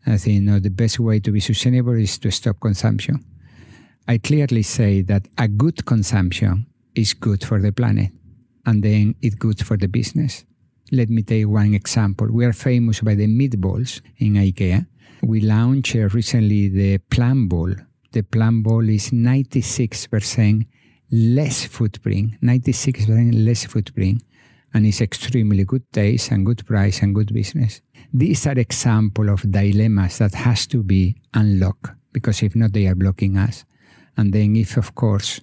I 0.06 0.16
think 0.18 0.34
you 0.34 0.40
know, 0.40 0.58
the 0.58 0.70
best 0.70 1.00
way 1.00 1.20
to 1.20 1.30
be 1.30 1.40
sustainable 1.40 1.94
is 1.94 2.18
to 2.18 2.30
stop 2.30 2.60
consumption. 2.60 3.24
I 4.08 4.18
clearly 4.18 4.62
say 4.62 5.02
that 5.02 5.26
a 5.36 5.48
good 5.48 5.84
consumption 5.84 6.66
is 6.94 7.12
good 7.12 7.44
for 7.44 7.60
the 7.60 7.72
planet, 7.72 8.12
and 8.64 8.82
then 8.82 9.14
it's 9.20 9.34
good 9.34 9.64
for 9.64 9.76
the 9.76 9.88
business. 9.88 10.44
Let 10.92 11.10
me 11.10 11.22
take 11.22 11.48
one 11.48 11.74
example. 11.74 12.28
We 12.30 12.44
are 12.44 12.52
famous 12.52 13.00
by 13.00 13.16
the 13.16 13.26
meatballs 13.26 14.00
in 14.18 14.34
IKEA. 14.34 14.86
We 15.22 15.40
launched 15.40 15.96
uh, 15.96 16.08
recently 16.08 16.68
the 16.68 16.98
Plant 16.98 17.48
Ball 17.48 17.74
the 18.16 18.22
plant 18.22 18.62
ball 18.62 18.88
is 18.88 19.10
96% 19.10 20.66
less 21.12 21.66
footprint, 21.66 22.32
96% 22.42 23.44
less 23.44 23.66
footprint, 23.66 24.22
and 24.72 24.86
it's 24.86 25.02
extremely 25.02 25.64
good 25.64 25.84
taste 25.92 26.30
and 26.30 26.46
good 26.46 26.64
price 26.66 27.02
and 27.02 27.14
good 27.14 27.34
business. 27.34 27.82
These 28.14 28.46
are 28.46 28.58
example 28.58 29.28
of 29.28 29.50
dilemmas 29.50 30.16
that 30.18 30.34
has 30.34 30.66
to 30.68 30.82
be 30.82 31.16
unlocked 31.34 31.90
because 32.12 32.42
if 32.42 32.56
not, 32.56 32.72
they 32.72 32.86
are 32.86 32.94
blocking 32.94 33.36
us. 33.36 33.66
And 34.16 34.32
then 34.32 34.56
if, 34.56 34.78
of 34.78 34.94
course, 34.94 35.40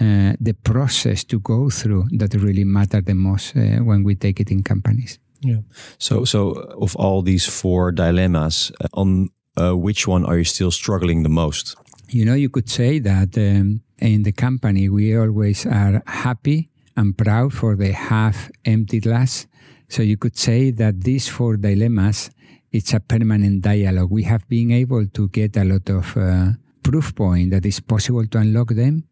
uh, 0.00 0.32
the 0.40 0.56
process 0.64 1.22
to 1.24 1.38
go 1.38 1.70
through 1.70 2.08
that 2.18 2.34
really 2.34 2.64
matter 2.64 3.00
the 3.00 3.14
most 3.14 3.56
uh, 3.56 3.84
when 3.84 4.02
we 4.02 4.16
take 4.16 4.40
it 4.40 4.50
in 4.50 4.64
companies. 4.64 5.20
Yeah. 5.42 5.60
So, 5.98 6.24
so 6.24 6.50
of 6.80 6.96
all 6.96 7.22
these 7.22 7.46
four 7.46 7.92
dilemmas, 7.92 8.72
uh, 8.80 8.88
on 8.94 9.28
uh, 9.56 9.76
which 9.76 10.08
one 10.08 10.24
are 10.24 10.38
you 10.38 10.44
still 10.44 10.70
struggling 10.70 11.22
the 11.22 11.28
most? 11.28 11.76
You 12.12 12.24
know, 12.24 12.34
you 12.34 12.48
could 12.48 12.68
say 12.68 12.98
that 12.98 13.38
um, 13.38 13.82
in 13.98 14.24
the 14.24 14.32
company 14.32 14.88
we 14.88 15.16
always 15.16 15.64
are 15.64 16.02
happy 16.08 16.68
and 16.96 17.16
proud 17.16 17.52
for 17.52 17.76
the 17.76 17.92
half 17.92 18.50
empty 18.64 18.98
glass. 18.98 19.46
So 19.88 20.02
you 20.02 20.16
could 20.16 20.36
say 20.36 20.72
that 20.72 21.02
these 21.02 21.28
four 21.28 21.56
dilemmas, 21.56 22.30
it's 22.72 22.94
a 22.94 22.98
permanent 22.98 23.62
dialogue. 23.62 24.10
We 24.10 24.24
have 24.24 24.48
been 24.48 24.72
able 24.72 25.06
to 25.06 25.28
get 25.28 25.56
a 25.56 25.62
lot 25.62 25.88
of 25.88 26.16
uh, 26.16 26.48
proof 26.82 27.14
point 27.14 27.52
that 27.52 27.64
it's 27.64 27.78
possible 27.78 28.26
to 28.26 28.38
unlock 28.38 28.70
them. 28.70 29.04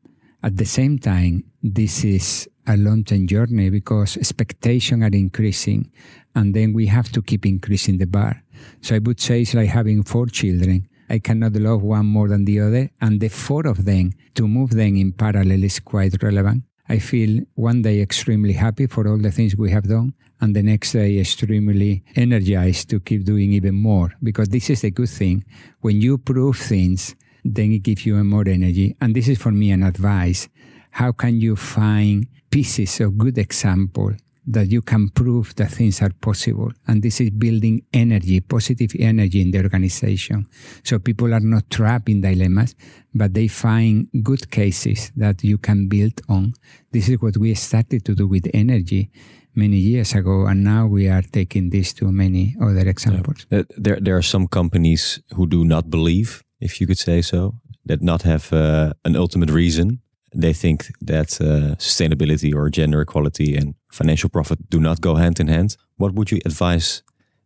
At 0.42 0.56
the 0.56 0.66
same 0.66 0.98
time, 0.98 1.44
this 1.62 2.02
is 2.02 2.48
a 2.66 2.76
long-term 2.76 3.28
journey 3.28 3.70
because 3.70 4.16
expectations 4.16 5.04
are 5.04 5.16
increasing 5.16 5.92
and 6.34 6.52
then 6.52 6.72
we 6.72 6.86
have 6.86 7.12
to 7.12 7.22
keep 7.22 7.46
increasing 7.46 7.98
the 7.98 8.06
bar. 8.06 8.42
So 8.80 8.96
I 8.96 8.98
would 8.98 9.20
say 9.20 9.42
it's 9.42 9.54
like 9.54 9.68
having 9.68 10.02
four 10.02 10.26
children. 10.26 10.87
I 11.10 11.18
cannot 11.18 11.54
love 11.54 11.82
one 11.82 12.06
more 12.06 12.28
than 12.28 12.44
the 12.44 12.60
other, 12.60 12.90
and 13.00 13.20
the 13.20 13.28
four 13.28 13.66
of 13.66 13.84
them, 13.84 14.12
to 14.34 14.46
move 14.46 14.70
them 14.70 14.96
in 14.96 15.12
parallel 15.12 15.64
is 15.64 15.80
quite 15.80 16.22
relevant. 16.22 16.64
I 16.88 16.98
feel 16.98 17.42
one 17.54 17.82
day 17.82 18.00
extremely 18.00 18.54
happy 18.54 18.86
for 18.86 19.06
all 19.08 19.18
the 19.18 19.30
things 19.30 19.56
we 19.56 19.70
have 19.70 19.88
done, 19.88 20.14
and 20.40 20.54
the 20.54 20.62
next 20.62 20.92
day 20.92 21.18
extremely 21.18 22.04
energized 22.14 22.88
to 22.90 23.00
keep 23.00 23.24
doing 23.24 23.52
even 23.52 23.74
more. 23.74 24.10
Because 24.22 24.48
this 24.48 24.70
is 24.70 24.84
a 24.84 24.90
good 24.90 25.08
thing. 25.08 25.44
When 25.80 26.00
you 26.00 26.18
prove 26.18 26.56
things, 26.56 27.14
then 27.44 27.72
it 27.72 27.82
gives 27.82 28.06
you 28.06 28.22
more 28.24 28.48
energy. 28.48 28.96
And 29.00 29.14
this 29.14 29.28
is 29.28 29.38
for 29.38 29.50
me 29.50 29.70
an 29.70 29.82
advice. 29.82 30.48
How 30.92 31.12
can 31.12 31.40
you 31.40 31.56
find 31.56 32.26
pieces 32.50 33.00
of 33.00 33.18
good 33.18 33.38
example 33.38 34.12
that 34.50 34.70
you 34.70 34.80
can 34.80 35.10
prove 35.10 35.54
that 35.56 35.70
things 35.70 36.00
are 36.00 36.12
possible. 36.20 36.72
And 36.86 37.02
this 37.02 37.20
is 37.20 37.30
building 37.30 37.82
energy, 37.92 38.40
positive 38.40 38.92
energy 38.98 39.42
in 39.42 39.50
the 39.50 39.62
organization. 39.62 40.46
So 40.84 40.98
people 40.98 41.34
are 41.34 41.40
not 41.40 41.68
trapped 41.70 42.08
in 42.08 42.22
dilemmas, 42.22 42.74
but 43.14 43.34
they 43.34 43.48
find 43.48 44.08
good 44.22 44.50
cases 44.50 45.12
that 45.16 45.44
you 45.44 45.58
can 45.58 45.88
build 45.88 46.20
on. 46.28 46.54
This 46.92 47.08
is 47.10 47.20
what 47.20 47.36
we 47.36 47.54
started 47.54 48.04
to 48.06 48.14
do 48.14 48.26
with 48.26 48.48
energy 48.54 49.10
many 49.54 49.76
years 49.76 50.14
ago, 50.14 50.46
and 50.46 50.64
now 50.64 50.86
we 50.86 51.08
are 51.08 51.22
taking 51.22 51.70
this 51.70 51.92
to 51.92 52.10
many 52.10 52.54
other 52.62 52.88
examples. 52.88 53.46
Yeah. 53.50 53.62
There, 53.76 53.98
there 54.00 54.16
are 54.16 54.22
some 54.22 54.46
companies 54.46 55.20
who 55.34 55.46
do 55.46 55.64
not 55.64 55.90
believe, 55.90 56.42
if 56.60 56.80
you 56.80 56.86
could 56.86 56.98
say 56.98 57.22
so, 57.22 57.56
that 57.84 58.00
not 58.00 58.22
have 58.22 58.52
uh, 58.52 58.92
an 59.04 59.16
ultimate 59.16 59.50
reason 59.50 60.00
they 60.38 60.52
think 60.52 60.86
that 61.00 61.40
uh, 61.40 61.74
sustainability 61.76 62.54
or 62.54 62.70
gender 62.70 63.00
equality 63.00 63.56
and 63.56 63.74
financial 63.90 64.30
profit 64.30 64.70
do 64.70 64.78
not 64.78 65.00
go 65.00 65.16
hand 65.16 65.40
in 65.40 65.48
hand. 65.48 65.76
What 65.96 66.14
would 66.14 66.30
you 66.30 66.38
advise 66.46 67.02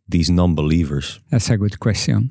these 0.08 0.30
non-believers? 0.30 1.20
That's 1.30 1.50
a 1.50 1.56
good 1.56 1.80
question. 1.80 2.28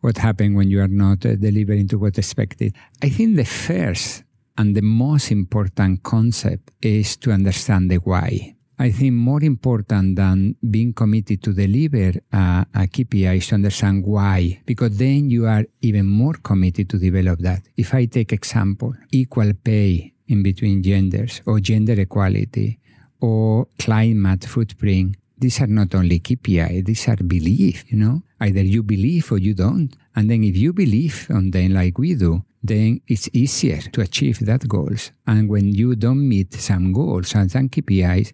What 0.00 0.18
happens 0.18 0.56
when 0.56 0.70
you 0.70 0.80
are 0.80 0.88
not 0.88 1.24
uh, 1.24 1.36
delivering 1.36 1.88
to 1.88 1.98
what 1.98 2.18
expected? 2.18 2.74
I 3.02 3.08
think 3.10 3.36
the 3.36 3.44
first 3.44 4.24
and 4.58 4.74
the 4.74 4.82
most 4.82 5.30
important 5.30 6.02
concept 6.02 6.70
is 6.82 7.16
to 7.18 7.30
understand 7.30 7.90
the 7.90 7.96
why. 7.96 8.56
I 8.80 8.90
think 8.92 9.12
more 9.12 9.42
important 9.44 10.16
than 10.16 10.56
being 10.70 10.94
committed 10.94 11.42
to 11.42 11.52
deliver 11.52 12.18
uh, 12.32 12.64
a, 12.72 12.84
a 12.84 12.86
KPI 12.86 13.36
is 13.36 13.48
to 13.48 13.56
understand 13.56 14.06
why, 14.06 14.62
because 14.64 14.96
then 14.96 15.28
you 15.28 15.46
are 15.46 15.66
even 15.82 16.06
more 16.06 16.32
committed 16.42 16.88
to 16.88 16.98
develop 16.98 17.40
that. 17.40 17.60
If 17.76 17.92
I 17.92 18.06
take 18.06 18.32
example, 18.32 18.94
equal 19.10 19.52
pay 19.52 20.14
in 20.28 20.42
between 20.42 20.82
genders 20.82 21.42
or 21.44 21.60
gender 21.60 21.92
equality 22.00 22.78
or 23.20 23.66
climate 23.78 24.46
footprint, 24.46 25.16
these 25.36 25.60
are 25.60 25.66
not 25.66 25.94
only 25.94 26.18
KPI, 26.18 26.82
these 26.82 27.06
are 27.06 27.16
belief, 27.16 27.84
you 27.92 27.98
know? 27.98 28.22
Either 28.40 28.62
you 28.62 28.82
believe 28.82 29.30
or 29.30 29.36
you 29.36 29.52
don't. 29.52 29.94
And 30.16 30.30
then 30.30 30.42
if 30.42 30.56
you 30.56 30.72
believe 30.72 31.26
on 31.28 31.50
them 31.50 31.74
like 31.74 31.98
we 31.98 32.14
do, 32.14 32.44
then 32.62 33.02
it's 33.06 33.28
easier 33.34 33.82
to 33.92 34.00
achieve 34.00 34.38
that 34.40 34.66
goals. 34.68 35.12
And 35.26 35.50
when 35.50 35.74
you 35.74 35.96
don't 35.96 36.26
meet 36.26 36.54
some 36.54 36.94
goals 36.94 37.34
and 37.34 37.50
some 37.50 37.68
KPIs, 37.68 38.32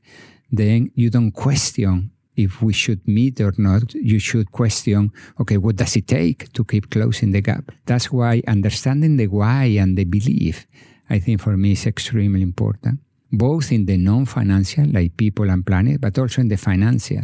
then 0.51 0.91
you 0.95 1.11
don't 1.11 1.33
question 1.33 2.11
if 2.37 2.63
we 2.63 2.73
should 2.73 3.07
meet 3.09 3.41
or 3.41 3.53
not. 3.57 3.95
You 3.95 4.19
should 4.19 4.53
question, 4.53 5.13
okay, 5.41 5.57
what 5.57 5.77
does 5.77 5.97
it 5.97 6.07
take 6.07 6.53
to 6.53 6.65
keep 6.65 6.91
closing 6.91 7.33
the 7.33 7.41
gap? 7.41 7.73
That's 7.87 8.13
why 8.13 8.43
understanding 8.47 9.17
the 9.17 9.27
why 9.27 9.65
and 9.81 9.97
the 9.97 10.05
belief, 10.05 10.67
I 11.09 11.19
think 11.19 11.41
for 11.41 11.57
me 11.57 11.73
is 11.73 11.87
extremely 11.87 12.43
important, 12.43 13.01
both 13.33 13.73
in 13.73 13.87
the 13.87 13.97
non-financial, 13.97 14.87
like 14.93 15.17
people 15.17 15.51
and 15.51 15.65
planet, 15.65 16.01
but 16.01 16.19
also 16.19 16.43
in 16.43 16.49
the 16.49 16.57
financial. 16.57 17.23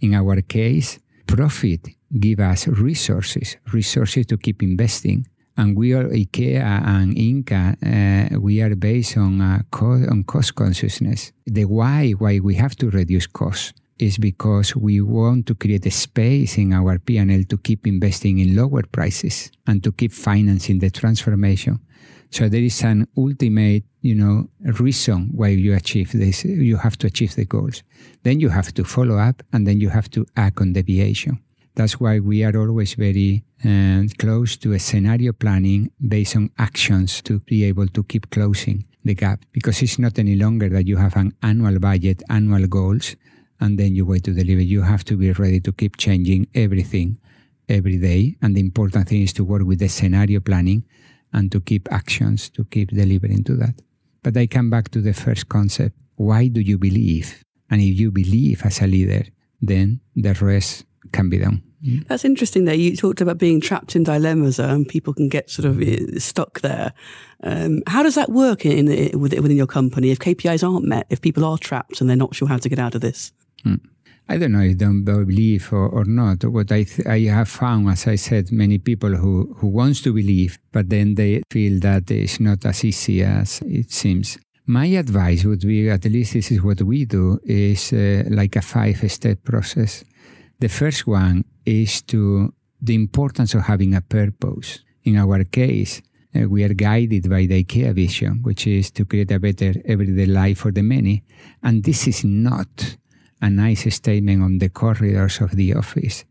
In 0.00 0.14
our 0.14 0.40
case, 0.42 0.98
profit 1.26 1.88
give 2.18 2.40
us 2.40 2.68
resources, 2.68 3.56
resources 3.72 4.26
to 4.26 4.36
keep 4.36 4.62
investing 4.62 5.26
and 5.56 5.76
we 5.76 5.92
are 5.92 6.04
IKEA 6.04 6.62
and 6.62 7.14
Ingka. 7.14 7.76
Uh, 8.36 8.40
we 8.40 8.60
are 8.60 8.74
based 8.74 9.16
on 9.16 9.40
uh, 9.40 9.60
co- 9.70 10.06
on 10.10 10.24
cost 10.24 10.54
consciousness. 10.54 11.32
The 11.46 11.64
why 11.64 12.12
why 12.12 12.40
we 12.40 12.54
have 12.56 12.74
to 12.76 12.90
reduce 12.90 13.26
costs 13.26 13.72
is 13.98 14.18
because 14.18 14.74
we 14.74 15.00
want 15.00 15.46
to 15.46 15.54
create 15.54 15.86
a 15.86 15.90
space 15.90 16.58
in 16.58 16.72
our 16.72 16.98
P&L 16.98 17.44
to 17.48 17.56
keep 17.58 17.86
investing 17.86 18.38
in 18.38 18.56
lower 18.56 18.82
prices 18.82 19.52
and 19.66 19.84
to 19.84 19.92
keep 19.92 20.12
financing 20.12 20.80
the 20.80 20.90
transformation. 20.90 21.78
So 22.30 22.48
there 22.48 22.62
is 22.62 22.82
an 22.82 23.06
ultimate, 23.16 23.84
you 24.00 24.16
know, 24.16 24.48
reason 24.80 25.30
why 25.32 25.48
you 25.48 25.74
achieve 25.74 26.10
this. 26.10 26.44
You 26.44 26.78
have 26.78 26.98
to 26.98 27.06
achieve 27.06 27.36
the 27.36 27.44
goals. 27.44 27.84
Then 28.24 28.40
you 28.40 28.48
have 28.48 28.74
to 28.74 28.82
follow 28.82 29.18
up, 29.18 29.44
and 29.52 29.66
then 29.66 29.80
you 29.80 29.90
have 29.90 30.10
to 30.10 30.26
act 30.36 30.60
on 30.60 30.72
deviation. 30.72 31.38
That's 31.76 32.00
why 32.00 32.18
we 32.18 32.42
are 32.42 32.56
always 32.56 32.94
very 32.94 33.44
uh, 33.64 34.02
close 34.18 34.56
to 34.58 34.72
a 34.72 34.78
scenario 34.78 35.32
planning 35.32 35.90
based 36.06 36.36
on 36.36 36.50
actions 36.58 37.22
to 37.22 37.40
be 37.40 37.64
able 37.64 37.86
to 37.88 38.04
keep 38.04 38.30
closing 38.30 38.84
the 39.04 39.14
gap 39.14 39.44
because 39.52 39.82
it's 39.82 39.98
not 39.98 40.18
any 40.18 40.36
longer 40.36 40.68
that 40.68 40.86
you 40.86 40.96
have 40.96 41.16
an 41.16 41.32
annual 41.42 41.78
budget, 41.78 42.22
annual 42.28 42.66
goals, 42.66 43.16
and 43.60 43.78
then 43.78 43.94
you 43.94 44.04
wait 44.04 44.24
to 44.24 44.32
deliver. 44.32 44.62
You 44.62 44.82
have 44.82 45.04
to 45.04 45.16
be 45.16 45.32
ready 45.32 45.60
to 45.60 45.72
keep 45.72 45.96
changing 45.96 46.48
everything 46.54 47.18
every 47.68 47.98
day. 47.98 48.36
And 48.42 48.54
the 48.54 48.60
important 48.60 49.08
thing 49.08 49.22
is 49.22 49.32
to 49.34 49.44
work 49.44 49.62
with 49.64 49.78
the 49.78 49.88
scenario 49.88 50.40
planning 50.40 50.84
and 51.32 51.50
to 51.52 51.60
keep 51.60 51.90
actions 51.92 52.48
to 52.50 52.64
keep 52.64 52.90
delivering 52.90 53.44
to 53.44 53.56
that. 53.56 53.74
But 54.22 54.36
I 54.36 54.46
come 54.46 54.70
back 54.70 54.90
to 54.90 55.00
the 55.00 55.12
first 55.12 55.48
concept. 55.48 55.96
Why 56.16 56.48
do 56.48 56.60
you 56.60 56.78
believe? 56.78 57.42
And 57.70 57.80
if 57.80 57.98
you 57.98 58.10
believe 58.10 58.62
as 58.64 58.80
a 58.80 58.86
leader, 58.86 59.24
then 59.60 60.00
the 60.14 60.32
rest 60.34 60.84
can 61.12 61.28
be 61.28 61.38
done. 61.38 61.62
That's 62.06 62.24
interesting 62.24 62.64
there. 62.64 62.74
You 62.74 62.96
talked 62.96 63.20
about 63.20 63.38
being 63.38 63.60
trapped 63.60 63.94
in 63.94 64.04
dilemmas 64.04 64.58
uh, 64.58 64.64
and 64.64 64.88
people 64.88 65.12
can 65.12 65.28
get 65.28 65.50
sort 65.50 65.66
of 65.66 65.80
uh, 65.80 66.18
stuck 66.18 66.60
there. 66.60 66.92
Um, 67.42 67.82
how 67.86 68.02
does 68.02 68.14
that 68.14 68.30
work 68.30 68.64
in, 68.64 68.88
in, 68.88 69.20
within 69.20 69.56
your 69.56 69.66
company 69.66 70.10
if 70.10 70.18
KPIs 70.18 70.66
aren't 70.66 70.86
met, 70.86 71.06
if 71.10 71.20
people 71.20 71.44
are 71.44 71.58
trapped 71.58 72.00
and 72.00 72.08
they're 72.08 72.16
not 72.16 72.34
sure 72.34 72.48
how 72.48 72.56
to 72.56 72.68
get 72.68 72.78
out 72.78 72.94
of 72.94 73.02
this? 73.02 73.32
Hmm. 73.62 73.76
I 74.26 74.38
don't 74.38 74.52
know 74.52 74.62
if 74.62 74.78
they 74.78 74.84
don't 74.86 75.04
believe 75.04 75.70
or, 75.70 75.86
or 75.86 76.06
not. 76.06 76.44
What 76.44 76.72
I, 76.72 76.84
th- 76.84 77.06
I 77.06 77.20
have 77.24 77.50
found, 77.50 77.88
as 77.90 78.06
I 78.06 78.14
said, 78.14 78.50
many 78.50 78.78
people 78.78 79.14
who, 79.16 79.54
who 79.58 79.68
wants 79.68 80.00
to 80.02 80.14
believe, 80.14 80.58
but 80.72 80.88
then 80.88 81.16
they 81.16 81.42
feel 81.50 81.78
that 81.80 82.10
it's 82.10 82.40
not 82.40 82.64
as 82.64 82.82
easy 82.84 83.22
as 83.22 83.60
it 83.66 83.92
seems. 83.92 84.38
My 84.64 84.86
advice 84.86 85.44
would 85.44 85.60
be, 85.60 85.90
at 85.90 86.06
least 86.06 86.32
this 86.32 86.50
is 86.50 86.62
what 86.62 86.80
we 86.80 87.04
do, 87.04 87.38
is 87.44 87.92
uh, 87.92 88.24
like 88.30 88.56
a 88.56 88.62
five-step 88.62 89.44
process. 89.44 90.04
The 90.58 90.68
first 90.70 91.06
one 91.06 91.44
is 91.64 92.02
to 92.02 92.52
the 92.80 92.94
importance 92.94 93.54
of 93.54 93.62
having 93.62 93.94
a 93.94 94.00
purpose. 94.00 94.80
In 95.04 95.16
our 95.16 95.44
case, 95.44 96.02
uh, 96.34 96.48
we 96.48 96.64
are 96.64 96.74
guided 96.74 97.30
by 97.30 97.46
the 97.46 97.64
IKEA 97.64 97.94
vision, 97.94 98.40
which 98.42 98.66
is 98.66 98.90
to 98.92 99.04
create 99.04 99.30
a 99.30 99.38
better 99.38 99.74
everyday 99.84 100.26
life 100.26 100.58
for 100.58 100.72
the 100.72 100.82
many. 100.82 101.22
And 101.62 101.84
this 101.84 102.06
is 102.06 102.24
not 102.24 102.96
a 103.40 103.50
nice 103.50 103.92
statement 103.94 104.42
on 104.42 104.58
the 104.58 104.68
corridors 104.68 105.40
of 105.40 105.52
the 105.52 105.74
office. 105.74 106.24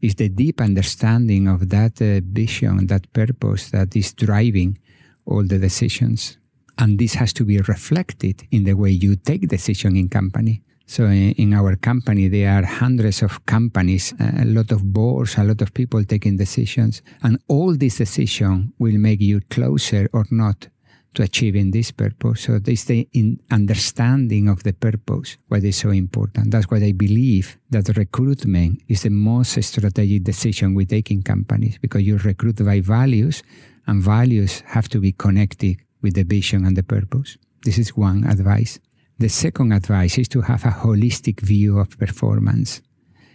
It's 0.00 0.14
the 0.14 0.28
deep 0.28 0.60
understanding 0.60 1.46
of 1.46 1.68
that 1.68 2.00
uh, 2.00 2.20
vision, 2.24 2.86
that 2.86 3.12
purpose 3.12 3.70
that 3.70 3.94
is 3.94 4.14
driving 4.14 4.78
all 5.26 5.44
the 5.44 5.58
decisions. 5.58 6.38
And 6.78 6.98
this 6.98 7.14
has 7.14 7.32
to 7.34 7.44
be 7.44 7.58
reflected 7.58 8.46
in 8.50 8.64
the 8.64 8.72
way 8.72 8.90
you 8.90 9.16
take 9.16 9.48
decision 9.48 9.96
in 9.96 10.08
company. 10.08 10.62
So 10.90 11.04
in, 11.04 11.30
in, 11.38 11.54
our 11.54 11.76
company, 11.76 12.26
there 12.26 12.50
are 12.50 12.66
hundreds 12.66 13.22
of 13.22 13.46
companies, 13.46 14.12
a 14.18 14.44
lot 14.44 14.72
of 14.72 14.92
boards, 14.92 15.38
a 15.38 15.44
lot 15.44 15.62
of 15.62 15.72
people 15.72 16.02
taking 16.02 16.36
decisions, 16.36 17.00
and 17.22 17.38
all 17.46 17.76
these 17.76 17.98
decisions 17.98 18.72
will 18.80 18.98
make 18.98 19.20
you 19.20 19.40
closer 19.50 20.08
or 20.12 20.24
not 20.32 20.66
to 21.14 21.22
achieving 21.22 21.70
this 21.70 21.92
purpose. 21.92 22.40
So 22.40 22.58
this 22.58 22.86
the 22.86 23.06
understanding 23.52 24.48
of 24.48 24.64
the 24.64 24.72
purpose, 24.72 25.36
what 25.46 25.62
is 25.62 25.76
so 25.76 25.90
important. 25.90 26.50
That's 26.50 26.68
why 26.68 26.78
I 26.78 26.90
believe 26.90 27.56
that 27.70 27.96
recruitment 27.96 28.82
is 28.88 29.02
the 29.02 29.10
most 29.10 29.62
strategic 29.62 30.24
decision 30.24 30.74
we 30.74 30.86
take 30.86 31.12
in 31.12 31.22
companies 31.22 31.78
because 31.78 32.02
you 32.02 32.16
recruit 32.18 32.64
by 32.64 32.80
values, 32.80 33.44
and 33.86 34.02
values 34.02 34.64
have 34.66 34.88
to 34.88 34.98
be 34.98 35.12
connected 35.12 35.76
with 36.02 36.14
the 36.14 36.24
vision 36.24 36.64
and 36.66 36.76
the 36.76 36.82
purpose. 36.82 37.36
This 37.62 37.78
is 37.78 37.96
one 37.96 38.24
advice. 38.24 38.80
The 39.20 39.28
second 39.28 39.72
advice 39.72 40.16
is 40.16 40.28
to 40.28 40.40
have 40.40 40.64
a 40.64 40.70
holistic 40.70 41.40
view 41.40 41.78
of 41.78 41.98
performance, 41.98 42.80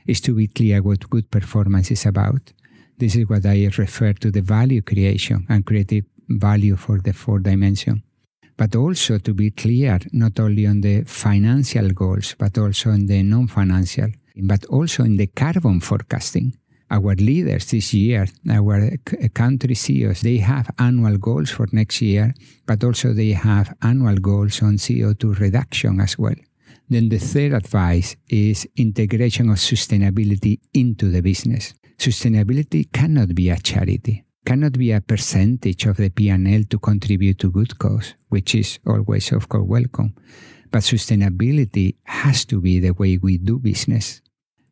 is 0.07 0.19
to 0.21 0.33
be 0.33 0.47
clear 0.47 0.81
what 0.81 1.07
good 1.11 1.29
performance 1.29 1.91
is 1.91 2.07
about. 2.07 2.53
This 2.97 3.15
is 3.15 3.29
what 3.29 3.45
I 3.45 3.69
refer 3.77 4.13
to 4.13 4.31
the 4.31 4.41
value 4.41 4.81
creation 4.81 5.45
and 5.47 5.63
creative 5.63 6.05
value 6.27 6.75
for 6.75 6.97
the 6.97 7.13
four 7.13 7.37
dimension. 7.37 8.01
But 8.57 8.75
also 8.75 9.19
to 9.19 9.33
be 9.35 9.51
clear 9.51 9.99
not 10.11 10.39
only 10.39 10.65
on 10.65 10.81
the 10.81 11.03
financial 11.03 11.89
goals, 11.89 12.35
but 12.39 12.57
also 12.57 12.89
on 12.89 13.05
the 13.05 13.21
non 13.21 13.45
financial, 13.45 14.09
but 14.37 14.65
also 14.65 15.03
in 15.03 15.17
the 15.17 15.27
carbon 15.27 15.81
forecasting 15.81 16.57
our 16.91 17.15
leaders 17.15 17.65
this 17.71 17.93
year, 17.93 18.27
our 18.49 18.91
country 19.33 19.75
CEOs, 19.75 20.21
they 20.21 20.37
have 20.37 20.69
annual 20.77 21.17
goals 21.17 21.51
for 21.51 21.67
next 21.71 22.01
year, 22.01 22.33
but 22.65 22.83
also 22.83 23.13
they 23.13 23.31
have 23.31 23.75
annual 23.81 24.15
goals 24.17 24.61
on 24.61 24.77
CO2 24.77 25.39
reduction 25.39 25.99
as 25.99 26.17
well. 26.17 26.35
Then 26.89 27.09
the 27.09 27.17
third 27.17 27.53
advice 27.53 28.15
is 28.29 28.67
integration 28.75 29.49
of 29.49 29.57
sustainability 29.57 30.59
into 30.73 31.09
the 31.09 31.21
business. 31.21 31.73
Sustainability 31.97 32.91
cannot 32.91 33.33
be 33.33 33.49
a 33.49 33.57
charity, 33.57 34.23
cannot 34.45 34.73
be 34.73 34.91
a 34.91 35.01
percentage 35.01 35.85
of 35.85 35.97
the 35.97 36.09
P&L 36.09 36.63
to 36.69 36.77
contribute 36.77 37.39
to 37.39 37.49
good 37.49 37.79
cause, 37.79 38.13
which 38.29 38.53
is 38.53 38.77
always 38.85 39.31
of 39.31 39.49
course 39.49 39.65
welcome. 39.65 40.13
But 40.71 40.83
sustainability 40.83 41.95
has 42.03 42.45
to 42.45 42.61
be 42.61 42.79
the 42.79 42.91
way 42.91 43.17
we 43.17 43.37
do 43.37 43.57
business. 43.57 44.21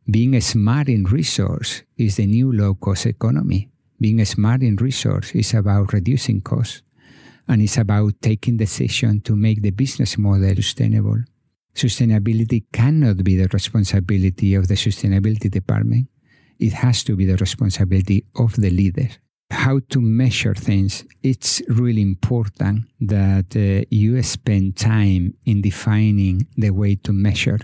Being 0.09 0.39
smart 0.41 0.89
in 0.89 1.05
resource 1.05 1.83
is 1.97 2.17
the 2.17 2.25
new 2.25 2.51
low 2.51 2.75
cost 2.75 3.05
economy. 3.05 3.69
Being 4.01 4.23
smart 4.25 4.61
in 4.61 4.75
resource 4.75 5.31
is 5.33 5.53
about 5.53 5.93
reducing 5.93 6.41
costs 6.41 6.81
and 7.47 7.61
it's 7.61 7.77
about 7.77 8.21
taking 8.21 8.57
decision 8.57 9.21
to 9.21 9.33
make 9.37 9.61
the 9.61 9.71
business 9.71 10.17
model 10.17 10.55
sustainable. 10.55 11.23
Sustainability 11.73 12.65
cannot 12.73 13.23
be 13.23 13.37
the 13.37 13.47
responsibility 13.53 14.55
of 14.55 14.67
the 14.67 14.75
sustainability 14.75 15.49
department. 15.49 16.09
It 16.59 16.73
has 16.73 17.05
to 17.05 17.15
be 17.15 17.25
the 17.25 17.37
responsibility 17.37 18.25
of 18.35 18.57
the 18.57 18.71
leader. 18.71 19.07
How 19.51 19.79
to 19.89 20.01
measure 20.01 20.53
things. 20.53 21.05
It's 21.21 21.61
really 21.69 22.01
important 22.01 22.87
that 22.99 23.55
uh, 23.55 23.85
you 23.89 24.21
spend 24.23 24.75
time 24.75 25.35
in 25.45 25.61
defining 25.61 26.47
the 26.57 26.71
way 26.71 26.95
to 26.95 27.13
measure 27.13 27.59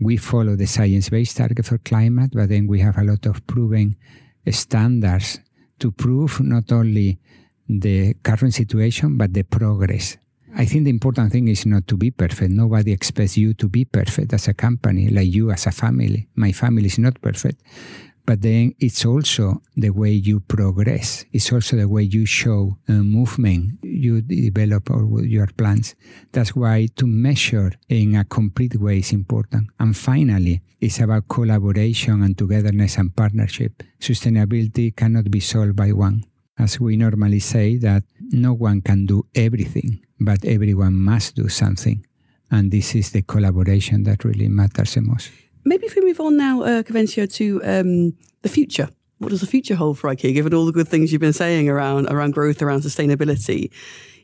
we 0.00 0.16
follow 0.16 0.56
the 0.56 0.66
science-based 0.66 1.36
target 1.36 1.64
for 1.64 1.78
climate, 1.78 2.30
but 2.34 2.48
then 2.48 2.66
we 2.66 2.80
have 2.80 2.98
a 2.98 3.04
lot 3.04 3.26
of 3.26 3.46
proven 3.46 3.96
standards 4.50 5.40
to 5.78 5.90
prove 5.90 6.40
not 6.40 6.70
only 6.72 7.18
the 7.68 8.14
current 8.22 8.54
situation, 8.54 9.16
but 9.16 9.32
the 9.32 9.42
progress. 9.42 10.16
I 10.56 10.66
think 10.66 10.84
the 10.84 10.90
important 10.90 11.32
thing 11.32 11.48
is 11.48 11.66
not 11.66 11.88
to 11.88 11.96
be 11.96 12.10
perfect. 12.10 12.52
Nobody 12.52 12.92
expects 12.92 13.36
you 13.36 13.54
to 13.54 13.68
be 13.68 13.84
perfect 13.84 14.32
as 14.32 14.46
a 14.46 14.54
company, 14.54 15.08
like 15.08 15.32
you 15.32 15.50
as 15.50 15.66
a 15.66 15.72
family. 15.72 16.28
My 16.36 16.52
family 16.52 16.86
is 16.86 16.98
not 16.98 17.20
perfect 17.20 17.60
but 18.26 18.40
then 18.40 18.74
it's 18.78 19.04
also 19.04 19.60
the 19.76 19.90
way 19.90 20.10
you 20.10 20.40
progress. 20.40 21.24
It's 21.32 21.52
also 21.52 21.76
the 21.76 21.88
way 21.88 22.02
you 22.02 22.24
show 22.24 22.78
uh, 22.88 22.92
movement 22.92 23.78
you 23.82 24.22
develop 24.22 24.90
or 24.90 25.24
your 25.24 25.46
plans. 25.46 25.94
That's 26.32 26.56
why 26.56 26.88
to 26.96 27.06
measure 27.06 27.72
in 27.88 28.16
a 28.16 28.24
complete 28.24 28.76
way 28.76 28.98
is 28.98 29.12
important. 29.12 29.68
And 29.78 29.96
finally, 29.96 30.62
it's 30.80 31.00
about 31.00 31.28
collaboration 31.28 32.22
and 32.22 32.36
togetherness 32.36 32.96
and 32.96 33.14
partnership. 33.14 33.82
Sustainability 34.00 34.94
cannot 34.96 35.30
be 35.30 35.40
solved 35.40 35.76
by 35.76 35.92
one. 35.92 36.24
As 36.58 36.80
we 36.80 36.96
normally 36.96 37.40
say 37.40 37.76
that 37.78 38.04
no 38.30 38.54
one 38.54 38.80
can 38.80 39.06
do 39.06 39.26
everything, 39.34 40.04
but 40.20 40.44
everyone 40.44 40.94
must 40.94 41.34
do 41.34 41.48
something. 41.48 42.06
And 42.50 42.70
this 42.70 42.94
is 42.94 43.10
the 43.10 43.22
collaboration 43.22 44.04
that 44.04 44.24
really 44.24 44.48
matters 44.48 44.94
the 44.94 45.00
most 45.00 45.30
maybe 45.64 45.86
if 45.86 45.94
we 45.96 46.02
move 46.02 46.20
on 46.20 46.36
now, 46.36 46.62
uh, 46.62 46.82
Juvencio, 46.82 47.32
to 47.34 47.60
um, 47.64 48.16
the 48.42 48.48
future. 48.48 48.88
What 49.18 49.30
does 49.30 49.40
the 49.40 49.46
future 49.46 49.74
hold 49.74 49.98
for 49.98 50.10
IKEA, 50.10 50.34
given 50.34 50.52
all 50.52 50.66
the 50.66 50.72
good 50.72 50.88
things 50.88 51.12
you've 51.12 51.20
been 51.20 51.32
saying 51.32 51.68
around 51.68 52.08
around 52.08 52.32
growth, 52.32 52.60
around 52.60 52.82
sustainability? 52.82 53.70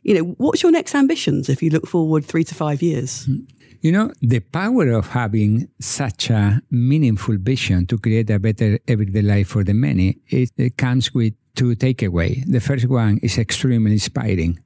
You 0.02 0.14
know, 0.14 0.24
what's 0.38 0.62
your 0.62 0.72
next 0.72 0.94
ambitions 0.94 1.48
if 1.48 1.62
you 1.62 1.70
look 1.70 1.86
forward 1.86 2.24
three 2.24 2.44
to 2.44 2.54
five 2.54 2.82
years? 2.82 3.24
Hmm. 3.24 3.40
You 3.82 3.92
know, 3.92 4.12
the 4.20 4.40
power 4.40 4.90
of 4.90 5.08
having 5.08 5.68
such 5.80 6.28
a 6.28 6.60
meaningful 6.70 7.38
vision 7.38 7.86
to 7.86 7.96
create 7.96 8.28
a 8.28 8.38
better 8.38 8.78
everyday 8.86 9.22
life 9.22 9.48
for 9.48 9.64
the 9.64 9.72
many, 9.72 10.18
it, 10.28 10.50
it 10.58 10.76
comes 10.76 11.14
with 11.14 11.32
two 11.54 11.74
takeaways. 11.76 12.44
The 12.46 12.60
first 12.60 12.86
one 12.88 13.18
is 13.22 13.38
extremely 13.38 13.92
inspiring. 13.92 14.58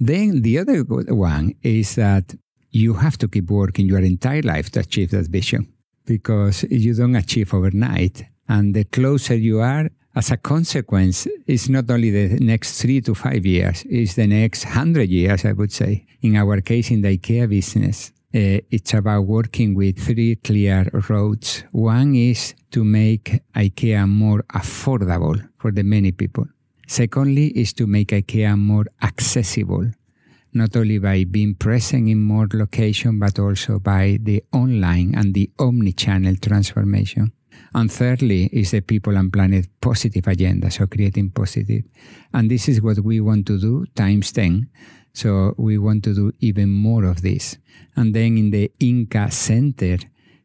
Then 0.00 0.42
the 0.42 0.58
other 0.58 0.82
one 0.82 1.54
is 1.62 1.94
that 1.94 2.34
you 2.70 2.94
have 2.94 3.16
to 3.18 3.28
keep 3.28 3.48
working 3.48 3.86
your 3.86 4.00
entire 4.00 4.42
life 4.42 4.70
to 4.70 4.80
achieve 4.80 5.12
that 5.12 5.26
vision 5.26 5.72
because 6.08 6.64
you 6.70 6.94
don't 6.94 7.14
achieve 7.14 7.54
overnight. 7.54 8.24
And 8.48 8.74
the 8.74 8.84
closer 8.84 9.36
you 9.36 9.60
are, 9.60 9.90
as 10.14 10.30
a 10.30 10.36
consequence, 10.36 11.28
it's 11.46 11.68
not 11.68 11.90
only 11.90 12.10
the 12.10 12.44
next 12.44 12.80
three 12.80 13.00
to 13.02 13.14
five 13.14 13.44
years, 13.44 13.84
it's 13.88 14.14
the 14.14 14.26
next 14.26 14.64
hundred 14.64 15.10
years, 15.10 15.44
I 15.44 15.52
would 15.52 15.70
say. 15.70 16.06
In 16.22 16.34
our 16.36 16.60
case, 16.60 16.90
in 16.90 17.02
the 17.02 17.16
IKEA 17.16 17.48
business, 17.48 18.12
uh, 18.34 18.58
it's 18.70 18.94
about 18.94 19.22
working 19.22 19.74
with 19.74 19.98
three 19.98 20.36
clear 20.36 20.90
roads. 21.08 21.62
One 21.72 22.14
is 22.14 22.54
to 22.72 22.82
make 22.84 23.40
IKEA 23.54 24.08
more 24.08 24.42
affordable 24.54 25.38
for 25.58 25.70
the 25.70 25.84
many 25.84 26.12
people. 26.12 26.46
Secondly, 26.86 27.48
is 27.48 27.72
to 27.74 27.86
make 27.86 28.08
IKEA 28.08 28.58
more 28.58 28.86
accessible 29.02 29.90
not 30.52 30.76
only 30.76 30.98
by 30.98 31.24
being 31.24 31.54
present 31.54 32.08
in 32.08 32.18
more 32.18 32.48
locations, 32.52 33.20
but 33.20 33.38
also 33.38 33.78
by 33.78 34.18
the 34.22 34.42
online 34.52 35.14
and 35.14 35.34
the 35.34 35.50
omni-channel 35.58 36.36
transformation. 36.36 37.32
And 37.74 37.92
thirdly 37.92 38.48
is 38.52 38.70
the 38.70 38.80
people 38.80 39.16
and 39.16 39.32
planet 39.32 39.68
positive 39.80 40.26
agenda, 40.26 40.70
so 40.70 40.86
creating 40.86 41.30
positive. 41.30 41.84
And 42.32 42.50
this 42.50 42.68
is 42.68 42.80
what 42.80 42.98
we 43.00 43.20
want 43.20 43.46
to 43.46 43.58
do 43.58 43.86
times 43.94 44.32
10. 44.32 44.68
So 45.12 45.54
we 45.58 45.78
want 45.78 46.04
to 46.04 46.14
do 46.14 46.32
even 46.40 46.70
more 46.70 47.04
of 47.04 47.22
this. 47.22 47.58
And 47.96 48.14
then 48.14 48.38
in 48.38 48.50
the 48.50 48.70
Ingka 48.80 49.32
Center, 49.32 49.98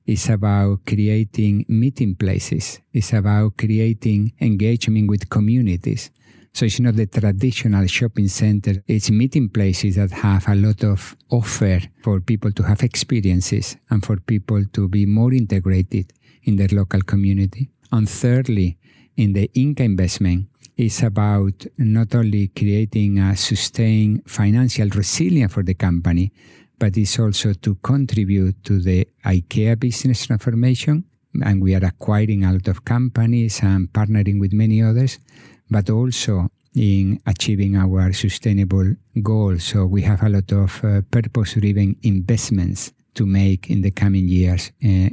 it's 0.05 0.27
about 0.27 0.85
creating 0.85 1.65
meeting 1.69 2.15
places. 2.15 2.79
It's 2.91 3.13
about 3.13 3.57
creating 3.57 4.33
engagement 4.41 5.09
with 5.09 5.29
communities. 5.29 6.11
So 6.55 6.65
it's 6.65 6.79
not 6.79 6.95
the 6.95 7.07
traditional 7.07 7.87
shopping 7.87 8.27
center. 8.27 8.83
It's 8.85 9.09
meeting 9.09 9.49
places 9.49 9.95
that 9.95 10.11
have 10.11 10.47
a 10.47 10.53
lot 10.53 10.83
of 10.83 11.17
offer 11.31 11.79
for 12.03 12.19
people 12.19 12.51
to 12.51 12.61
have 12.61 12.83
experiences 12.83 13.75
and 13.89 14.05
for 14.05 14.17
people 14.17 14.63
to 14.73 14.87
be 14.87 15.07
more 15.07 15.33
integrated 15.33 16.13
in 16.43 16.57
their 16.57 16.67
local 16.71 17.01
community. 17.01 17.71
And 17.91 18.07
thirdly, 18.07 18.77
in 19.17 19.33
the 19.33 19.49
Ingka 19.55 19.79
investment, 19.79 20.45
it's 20.77 21.01
about 21.01 21.65
not 21.79 22.13
only 22.13 22.49
creating 22.49 23.17
a 23.17 23.35
sustained 23.35 24.21
financial 24.27 24.89
resilience 24.89 25.53
for 25.53 25.63
the 25.63 25.73
company, 25.73 26.31
but 26.77 26.95
it's 26.97 27.17
also 27.17 27.53
to 27.53 27.75
contribute 27.75 28.63
to 28.65 28.79
the 28.79 29.07
IKEA 29.25 29.79
business 29.79 30.27
transformation. 30.27 31.05
And 31.43 31.63
we 31.63 31.73
are 31.73 31.83
acquiring 31.83 32.45
a 32.45 32.51
lot 32.51 32.67
of 32.67 32.85
companies 32.85 33.63
and 33.63 33.91
partnering 33.91 34.39
with 34.39 34.53
many 34.53 34.83
others 34.83 35.17
but 35.69 35.89
also 35.89 36.49
in 36.75 37.19
achieving 37.25 37.75
our 37.75 38.11
sustainable 38.13 38.95
goals. 39.21 39.63
So 39.63 39.85
we 39.85 40.01
have 40.03 40.23
a 40.23 40.29
lot 40.29 40.51
of 40.51 40.83
uh, 40.83 41.01
purpose-driven 41.11 41.97
investments 42.03 42.91
to 43.13 43.25
make 43.25 43.69
in 43.69 43.81
the 43.81 43.91
coming 43.91 44.27
years 44.27 44.71
uh, 44.83 45.09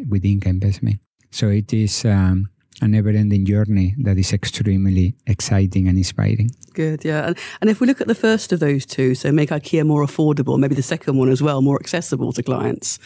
investment. 0.46 1.00
So 1.30 1.48
it 1.48 1.72
is 1.72 2.04
um, 2.04 2.48
a 2.80 2.88
never-ending 2.88 3.44
journey 3.44 3.94
that 3.98 4.18
is 4.18 4.32
extremely 4.32 5.14
exciting 5.26 5.88
and 5.88 5.98
inspiring. 5.98 6.50
Good, 6.72 7.04
yeah. 7.04 7.26
And, 7.26 7.38
and 7.60 7.68
if 7.68 7.80
we 7.80 7.86
look 7.86 8.00
at 8.00 8.06
the 8.06 8.14
first 8.14 8.52
of 8.52 8.60
those 8.60 8.86
two, 8.86 9.14
so 9.14 9.32
make 9.32 9.50
IKEA 9.50 9.84
more 9.84 10.04
affordable, 10.04 10.58
maybe 10.58 10.74
the 10.74 10.82
second 10.82 11.16
one 11.16 11.28
as 11.28 11.42
well, 11.42 11.62
more 11.62 11.78
accessible 11.78 12.32
to 12.32 12.42
clients. 12.42 12.98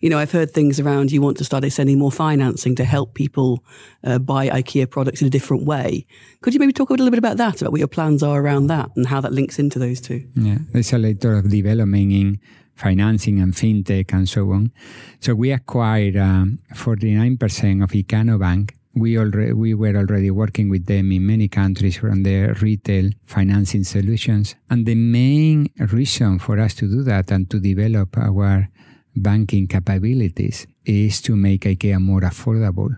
You 0.00 0.10
know, 0.10 0.18
I've 0.18 0.32
heard 0.32 0.50
things 0.52 0.80
around 0.80 1.12
you 1.12 1.20
want 1.20 1.36
to 1.38 1.44
start 1.44 1.64
extending 1.64 1.98
more 1.98 2.12
financing 2.12 2.74
to 2.76 2.84
help 2.84 3.14
people 3.14 3.64
uh, 4.02 4.18
buy 4.18 4.48
IKEA 4.48 4.90
products 4.90 5.20
in 5.20 5.26
a 5.26 5.30
different 5.30 5.64
way. 5.64 6.06
Could 6.40 6.54
you 6.54 6.60
maybe 6.60 6.72
talk 6.72 6.90
a 6.90 6.94
little 6.94 7.10
bit 7.10 7.18
about 7.18 7.36
that, 7.36 7.60
about 7.60 7.72
what 7.72 7.78
your 7.78 7.88
plans 7.88 8.22
are 8.22 8.40
around 8.40 8.68
that 8.68 8.90
and 8.96 9.06
how 9.06 9.20
that 9.20 9.32
links 9.32 9.58
into 9.58 9.78
those 9.78 10.00
two? 10.00 10.26
Yeah, 10.34 10.58
there's 10.72 10.92
a 10.92 10.98
lot 10.98 11.24
of 11.24 11.50
development 11.50 12.12
in 12.12 12.40
financing 12.80 13.40
and 13.40 13.52
fintech 13.52 14.12
and 14.12 14.28
so 14.28 14.50
on. 14.52 14.72
So 15.20 15.34
we 15.34 15.52
acquired 15.52 16.16
um, 16.16 16.58
49% 16.74 17.84
of 17.84 17.90
Ikano 17.90 18.40
Bank 18.40 18.74
we 18.94 19.18
already 19.18 19.52
we 19.52 19.74
were 19.74 19.96
already 19.96 20.30
working 20.30 20.68
with 20.68 20.86
them 20.86 21.12
in 21.12 21.26
many 21.26 21.48
countries 21.48 21.96
from 21.96 22.22
their 22.22 22.54
retail 22.54 23.10
financing 23.26 23.84
solutions. 23.84 24.56
And 24.68 24.86
the 24.86 24.96
main 24.96 25.68
reason 25.92 26.38
for 26.38 26.58
us 26.58 26.74
to 26.76 26.88
do 26.88 27.02
that 27.04 27.30
and 27.30 27.48
to 27.50 27.60
develop 27.60 28.16
our 28.16 28.68
banking 29.14 29.68
capabilities 29.68 30.66
is 30.84 31.20
to 31.22 31.36
make 31.36 31.62
IKEA 31.62 32.00
more 32.00 32.22
affordable. 32.22 32.96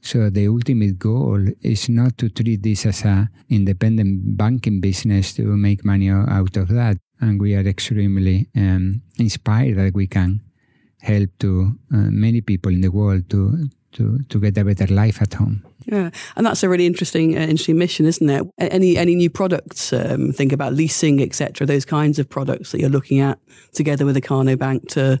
So 0.00 0.30
the 0.30 0.48
ultimate 0.48 0.98
goal 0.98 1.44
is 1.60 1.88
not 1.88 2.18
to 2.18 2.28
treat 2.30 2.62
this 2.62 2.86
as 2.86 3.04
a 3.04 3.30
independent 3.48 4.36
banking 4.36 4.80
business 4.80 5.34
to 5.34 5.42
make 5.56 5.84
money 5.84 6.08
out 6.10 6.56
of 6.56 6.68
that. 6.68 6.98
And 7.20 7.40
we 7.40 7.54
are 7.56 7.66
extremely 7.66 8.48
um, 8.56 9.02
inspired 9.18 9.76
that 9.76 9.94
we 9.94 10.06
can 10.06 10.40
help 11.00 11.30
to 11.40 11.72
uh, 11.92 12.10
many 12.10 12.40
people 12.40 12.72
in 12.72 12.80
the 12.80 12.90
world 12.90 13.28
to 13.30 13.68
to 13.92 14.18
to 14.28 14.40
get 14.40 14.58
a 14.58 14.64
better 14.64 14.86
life 14.86 15.22
at 15.22 15.34
home. 15.34 15.62
Yeah, 15.90 16.10
and 16.36 16.44
that's 16.44 16.62
a 16.62 16.68
really 16.68 16.86
interesting, 16.86 17.36
uh, 17.36 17.40
interesting 17.40 17.78
mission, 17.78 18.06
isn't 18.06 18.28
it? 18.28 18.46
Any 18.58 18.98
any 18.98 19.14
new 19.14 19.30
products? 19.30 19.92
Um, 19.92 20.32
think 20.32 20.52
about 20.52 20.74
leasing, 20.74 21.22
etc. 21.22 21.66
Those 21.66 21.86
kinds 21.86 22.18
of 22.18 22.28
products 22.28 22.72
that 22.72 22.80
you're 22.80 22.90
looking 22.90 23.20
at 23.20 23.38
together 23.72 24.04
with 24.04 24.14
the 24.14 24.20
Ikano 24.20 24.58
Bank 24.58 24.88
to, 24.90 25.18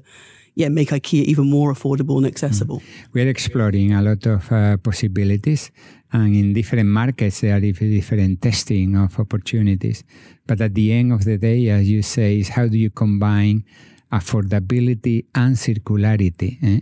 yeah, 0.54 0.68
make 0.68 0.90
IKEA 0.90 1.24
even 1.24 1.48
more 1.48 1.72
affordable 1.72 2.18
and 2.18 2.26
accessible. 2.26 2.80
Mm. 2.80 2.84
We're 3.14 3.28
exploring 3.28 3.94
a 3.94 4.02
lot 4.02 4.26
of 4.26 4.52
uh, 4.52 4.76
possibilities, 4.76 5.70
and 6.12 6.36
in 6.36 6.52
different 6.52 6.88
markets 6.88 7.40
there 7.40 7.56
are 7.56 7.60
different 7.60 8.42
testing 8.42 8.96
of 8.96 9.18
opportunities. 9.18 10.04
But 10.46 10.60
at 10.60 10.74
the 10.74 10.92
end 10.92 11.12
of 11.12 11.24
the 11.24 11.38
day, 11.38 11.68
as 11.70 11.88
you 11.88 12.02
say, 12.02 12.40
is 12.40 12.50
how 12.50 12.68
do 12.68 12.76
you 12.76 12.90
combine 12.90 13.64
affordability 14.12 15.24
and 15.34 15.56
circularity? 15.56 16.58
Eh? 16.62 16.80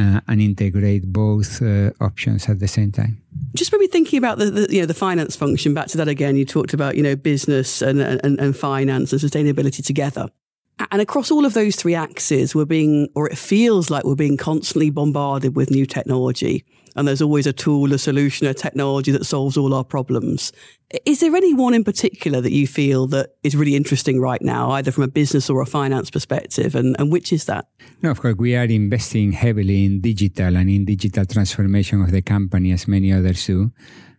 Uh, 0.00 0.20
and 0.28 0.40
integrate 0.40 1.12
both 1.12 1.60
uh, 1.62 1.90
options 2.00 2.48
at 2.48 2.58
the 2.58 2.68
same 2.68 2.90
time. 2.90 3.20
Just 3.54 3.72
maybe 3.72 3.86
thinking 3.86 4.18
about 4.18 4.38
the, 4.38 4.50
the, 4.50 4.66
you 4.72 4.80
know 4.80 4.86
the 4.86 4.94
finance 4.94 5.36
function. 5.36 5.74
Back 5.74 5.88
to 5.88 5.96
that 5.98 6.08
again. 6.08 6.36
You 6.36 6.44
talked 6.44 6.72
about 6.72 6.96
you 6.96 7.02
know 7.02 7.16
business 7.16 7.82
and, 7.82 8.00
and, 8.00 8.40
and 8.40 8.56
finance 8.56 9.12
and 9.12 9.20
sustainability 9.20 9.84
together. 9.84 10.28
And 10.90 11.02
across 11.02 11.30
all 11.30 11.44
of 11.44 11.52
those 11.52 11.76
three 11.76 11.94
axes, 11.94 12.54
we're 12.54 12.64
being, 12.64 13.08
or 13.14 13.28
it 13.28 13.36
feels 13.36 13.90
like 13.90 14.04
we're 14.04 14.14
being 14.14 14.38
constantly 14.38 14.88
bombarded 14.88 15.54
with 15.54 15.70
new 15.70 15.84
technology. 15.84 16.64
And 16.96 17.06
there's 17.06 17.22
always 17.22 17.46
a 17.46 17.52
tool, 17.52 17.92
a 17.92 17.98
solution, 17.98 18.46
a 18.46 18.54
technology 18.54 19.10
that 19.12 19.24
solves 19.24 19.56
all 19.56 19.74
our 19.74 19.84
problems. 19.84 20.52
Is 21.06 21.20
there 21.20 21.34
any 21.36 21.54
one 21.54 21.74
in 21.74 21.84
particular 21.84 22.40
that 22.40 22.50
you 22.52 22.66
feel 22.66 23.06
that 23.08 23.36
is 23.44 23.54
really 23.54 23.76
interesting 23.76 24.20
right 24.20 24.42
now, 24.42 24.72
either 24.72 24.90
from 24.90 25.04
a 25.04 25.08
business 25.08 25.48
or 25.48 25.62
a 25.62 25.66
finance 25.66 26.10
perspective? 26.10 26.74
And, 26.74 26.96
and 26.98 27.12
which 27.12 27.32
is 27.32 27.44
that? 27.44 27.66
No, 28.02 28.10
of 28.10 28.20
course, 28.20 28.34
we 28.36 28.56
are 28.56 28.64
investing 28.64 29.32
heavily 29.32 29.84
in 29.84 30.00
digital 30.00 30.56
and 30.56 30.68
in 30.68 30.84
digital 30.84 31.24
transformation 31.24 32.02
of 32.02 32.10
the 32.10 32.22
company, 32.22 32.72
as 32.72 32.88
many 32.88 33.12
others 33.12 33.46
do. 33.46 33.70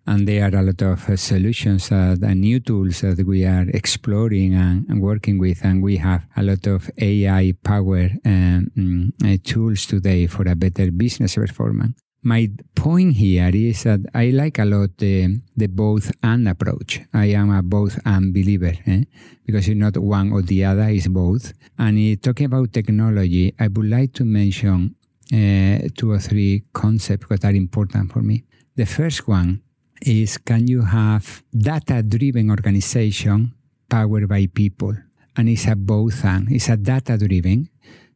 And 0.08 0.28
there 0.28 0.46
are 0.46 0.60
a 0.60 0.64
lot 0.64 0.82
of 0.82 1.10
uh, 1.10 1.16
solutions 1.16 1.92
uh, 1.92 2.16
and 2.24 2.42
new 2.42 2.60
tools 2.60 3.02
that 3.02 3.24
we 3.28 3.46
are 3.46 3.68
exploring 3.70 4.56
and, 4.56 4.90
and, 4.90 5.00
working 5.00 5.38
with. 5.38 5.64
And 5.64 5.84
we 5.84 5.98
have 5.98 6.26
a 6.36 6.42
lot 6.42 6.66
of 6.66 6.90
AI 6.98 7.54
power 7.64 8.10
um, 8.26 8.72
mm, 8.76 9.12
uh, 9.24 9.38
tools 9.44 9.86
today 9.86 10.26
for 10.26 10.48
a 10.48 10.56
better 10.56 10.92
business 10.92 11.36
performance 11.36 12.02
my 12.24 12.50
point 12.76 13.16
here 13.16 13.50
is 13.54 13.84
that 13.84 14.02
I 14.14 14.30
like 14.30 14.60
a 14.60 14.66
lot 14.66 14.98
the, 14.98 15.40
the 15.58 15.68
both 15.68 16.12
and 16.22 16.48
approach. 16.48 17.02
I 17.14 17.26
am 17.34 17.52
a 17.52 17.64
both 17.64 18.00
and 18.06 18.34
believer 18.34 18.74
eh? 18.86 19.04
because 19.46 19.68
it's 19.68 19.78
not 19.78 19.98
one 19.98 20.32
or 20.32 20.42
the 20.42 20.66
other, 20.66 20.88
it's 20.90 21.08
both. 21.08 21.54
And 21.80 22.22
talking 22.22 22.46
about 22.46 22.74
technology, 22.74 23.54
I 23.60 23.68
would 23.68 23.90
like 23.90 24.14
to 24.14 24.26
mention 24.26 24.96
uh, 25.34 25.88
two 25.96 26.12
or 26.12 26.20
three 26.20 26.64
concepts 26.74 27.28
that 27.30 27.46
are 27.46 27.56
important 27.56 28.12
for 28.12 28.22
me. 28.22 28.44
The 28.76 28.86
first 28.86 29.28
one 29.28 29.64
is 30.02 30.38
can 30.38 30.68
you 30.68 30.84
have 30.84 31.44
data 31.58 32.04
driven 32.04 32.52
organization 32.52 33.54
powered 33.90 34.28
by 34.28 34.48
people? 34.48 34.94
And 35.36 35.50
it's 35.50 35.66
a 35.66 35.76
both 35.76 36.24
and 36.26 36.52
it's 36.52 36.70
a 36.70 36.78
data 36.78 37.18
driven 37.18 37.70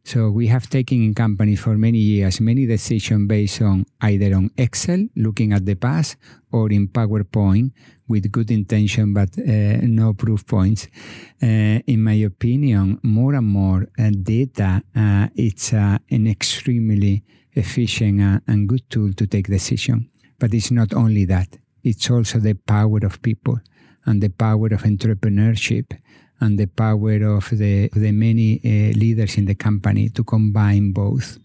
so 0.05 0.29
we 0.29 0.45
have 0.47 0.69
taken 0.69 1.01
in 1.01 1.15
company 1.15 1.55
for 1.55 1.77
many 1.77 1.97
years 1.97 2.39
many 2.39 2.67
decisions 2.67 3.27
based 3.27 3.61
on 3.63 3.85
either 4.01 4.35
on 4.35 4.51
Excel, 4.55 5.07
looking 5.15 5.51
at 5.51 5.65
the 5.65 5.73
past, 5.73 6.17
or 6.51 6.71
in 6.71 6.87
PowerPoint 6.87 7.71
with 8.07 8.31
good 8.31 8.51
intention 8.51 9.13
but 9.15 9.29
uh, 9.39 9.81
no 9.81 10.13
proof 10.13 10.45
points. 10.45 10.87
Uh, 11.41 11.81
in 11.87 12.03
my 12.03 12.13
opinion, 12.13 12.99
more 13.01 13.33
and 13.33 13.47
more 13.47 13.87
uh, 13.97 14.11
data, 14.21 14.83
uh, 14.95 15.27
it's 15.35 15.73
uh, 15.73 15.97
an 16.11 16.27
extremely 16.27 17.23
efficient 17.53 18.21
uh, 18.21 18.39
and 18.47 18.69
good 18.69 18.87
tool 18.91 19.11
to 19.13 19.25
take 19.25 19.47
decision. 19.47 20.07
But 20.37 20.53
it's 20.53 20.69
not 20.69 20.93
only 20.93 21.25
that; 21.25 21.57
it's 21.83 22.11
also 22.11 22.37
the 22.37 22.53
power 22.53 22.99
of 23.03 23.23
people 23.23 23.59
and 24.05 24.21
the 24.21 24.29
power 24.29 24.67
of 24.67 24.83
entrepreneurship 24.83 25.97
and 26.39 26.59
the 26.59 26.67
power 26.67 27.23
of 27.37 27.49
the, 27.49 27.89
the 27.93 28.11
many 28.11 28.59
uh, 28.63 28.97
leaders 28.97 29.37
in 29.37 29.45
the 29.45 29.55
company 29.55 30.09
to 30.09 30.23
combine 30.23 30.91
both. 30.91 31.37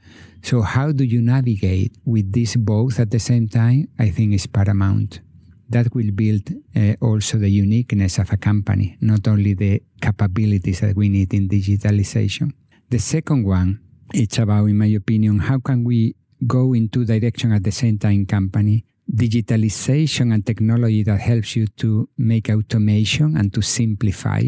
So, 0.43 0.63
how 0.63 0.93
do 0.93 1.05
you 1.05 1.21
navigate 1.21 1.97
with 2.05 2.33
this 2.33 2.57
both 2.57 2.99
at 2.99 3.11
the 3.11 3.19
same 3.19 3.49
time? 3.49 3.89
I 3.99 4.11
think 4.11 4.35
is 4.35 4.47
paramount. 4.47 5.21
That 5.69 5.95
will 5.95 6.11
build 6.11 6.51
uh, 6.75 6.95
also 7.01 7.39
the 7.39 7.51
uniqueness 7.51 8.19
of 8.19 8.33
a 8.33 8.37
company, 8.37 8.97
not 9.01 9.29
only 9.29 9.55
the 9.55 9.83
capabilities 10.01 10.81
that 10.81 10.97
we 10.97 11.09
need 11.09 11.33
in 11.33 11.49
digitalization. 11.49 12.53
The 12.89 12.99
second 12.99 13.45
one, 13.45 13.79
it's 14.13 14.39
about, 14.39 14.65
in 14.65 14.79
my 14.79 14.87
opinion, 14.87 15.39
how 15.39 15.59
can 15.59 15.85
we 15.85 16.17
go 16.45 16.73
in 16.73 16.89
two 16.89 17.05
directions 17.05 17.53
at 17.53 17.63
the 17.63 17.71
same 17.71 17.99
time 17.99 18.27
company 18.27 18.85
digitalization 19.11 20.33
and 20.33 20.47
technology 20.47 21.03
that 21.03 21.21
helps 21.21 21.57
you 21.57 21.67
to 21.67 22.09
make 22.17 22.49
automation 22.49 23.37
and 23.37 23.53
to 23.53 23.61
simplify 23.61 24.43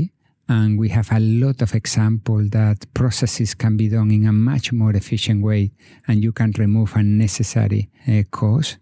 and 0.53 0.79
we 0.79 0.91
have 0.91 1.11
a 1.13 1.21
lot 1.21 1.63
of 1.63 1.75
example 1.75 2.43
that 2.51 2.79
processes 2.93 3.55
can 3.55 3.77
be 3.77 3.89
done 3.89 4.11
in 4.11 4.27
a 4.27 4.33
much 4.33 4.71
more 4.73 4.95
efficient 4.95 5.43
way 5.43 5.73
and 6.07 6.23
you 6.23 6.33
can 6.33 6.53
remove 6.59 6.93
unnecessary 6.95 7.89
uh, 8.07 8.23
cost. 8.31 8.77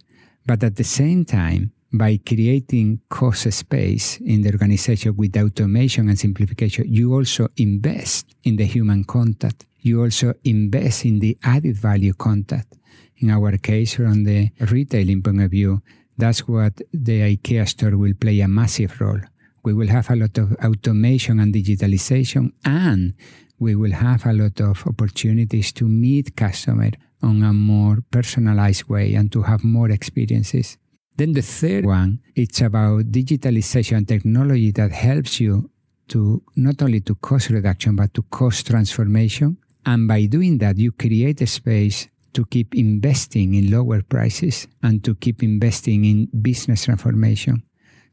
But 0.44 0.64
at 0.64 0.74
the 0.74 0.84
same 0.84 1.24
time, 1.24 1.72
by 1.92 2.18
creating 2.26 3.00
cost 3.08 3.50
space 3.52 4.18
in 4.18 4.42
the 4.42 4.50
organization 4.52 5.16
with 5.16 5.36
automation 5.36 6.08
and 6.08 6.18
simplification, 6.18 6.84
you 6.88 7.14
also 7.14 7.48
invest 7.56 8.34
in 8.42 8.56
the 8.56 8.64
human 8.64 9.04
contact. 9.04 9.66
You 9.80 10.02
also 10.02 10.34
invest 10.44 11.04
in 11.04 11.20
the 11.20 11.38
added 11.42 11.76
value 11.76 12.14
contact. 12.14 12.74
In 13.18 13.30
our 13.30 13.56
case, 13.58 13.94
from 13.94 14.24
the 14.24 14.50
retailing 14.60 15.22
point 15.22 15.42
of 15.42 15.50
view, 15.50 15.82
that's 16.18 16.48
what 16.48 16.80
the 16.92 17.36
IKEA 17.36 17.68
store 17.68 17.96
will 17.96 18.14
play 18.14 18.40
a 18.40 18.48
massive 18.48 19.00
role 19.00 19.20
we 19.62 19.72
will 19.72 19.88
have 19.88 20.10
a 20.10 20.16
lot 20.16 20.38
of 20.38 20.52
automation 20.64 21.40
and 21.40 21.54
digitalization, 21.54 22.52
and 22.64 23.14
we 23.58 23.74
will 23.74 23.92
have 23.92 24.26
a 24.26 24.32
lot 24.32 24.60
of 24.60 24.86
opportunities 24.86 25.72
to 25.72 25.86
meet 25.86 26.36
customer 26.36 26.90
on 27.22 27.42
a 27.42 27.52
more 27.52 27.98
personalized 28.10 28.84
way 28.88 29.14
and 29.14 29.30
to 29.32 29.42
have 29.42 29.62
more 29.62 29.90
experiences. 29.90 30.78
Then 31.16 31.34
the 31.34 31.42
third 31.42 31.84
one, 31.84 32.20
it's 32.34 32.62
about 32.62 33.12
digitalization 33.12 34.08
technology 34.08 34.70
that 34.72 34.92
helps 34.92 35.38
you 35.38 35.70
to 36.08 36.42
not 36.56 36.82
only 36.82 37.00
to 37.00 37.14
cost 37.16 37.50
reduction 37.50 37.96
but 37.96 38.14
to 38.14 38.22
cost 38.22 38.66
transformation. 38.66 39.58
And 39.84 40.08
by 40.08 40.26
doing 40.26 40.58
that, 40.58 40.78
you 40.78 40.92
create 40.92 41.40
a 41.42 41.46
space 41.46 42.08
to 42.32 42.44
keep 42.46 42.74
investing 42.74 43.54
in 43.54 43.70
lower 43.70 44.02
prices 44.02 44.66
and 44.82 45.02
to 45.04 45.14
keep 45.14 45.42
investing 45.42 46.04
in 46.04 46.28
business 46.40 46.84
transformation. 46.84 47.62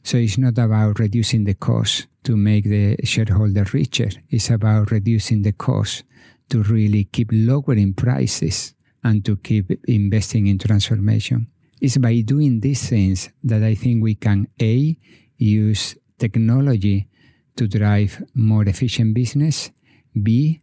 So 0.08 0.15
it's 0.15 0.38
not 0.38 0.58
about 0.58 1.00
reducing 1.00 1.43
the 1.43 1.54
cost 1.54 2.08
to 2.24 2.38
make 2.38 2.63
the 2.63 2.96
shareholder 3.04 3.65
richer. 3.74 4.08
It's 4.30 4.50
about 4.50 4.89
reducing 4.89 5.41
the 5.41 5.52
cost 5.52 6.06
to 6.48 6.63
really 6.63 7.04
keep 7.04 7.28
lowering 7.34 7.93
prices 7.93 8.74
and 9.04 9.26
to 9.26 9.36
keep 9.36 9.70
investing 9.84 10.48
in 10.48 10.60
transformation. 10.60 11.48
It's 11.82 11.98
by 11.98 12.22
doing 12.22 12.62
these 12.62 12.88
things 12.88 13.32
that 13.43 13.63
I 13.63 13.76
think 13.76 14.02
we 14.02 14.15
can 14.15 14.48
A, 14.62 14.96
use 15.36 15.98
technology 16.17 17.10
to 17.58 17.67
drive 17.67 18.24
more 18.34 18.63
efficient 18.63 19.13
business, 19.13 19.72
B, 20.15 20.62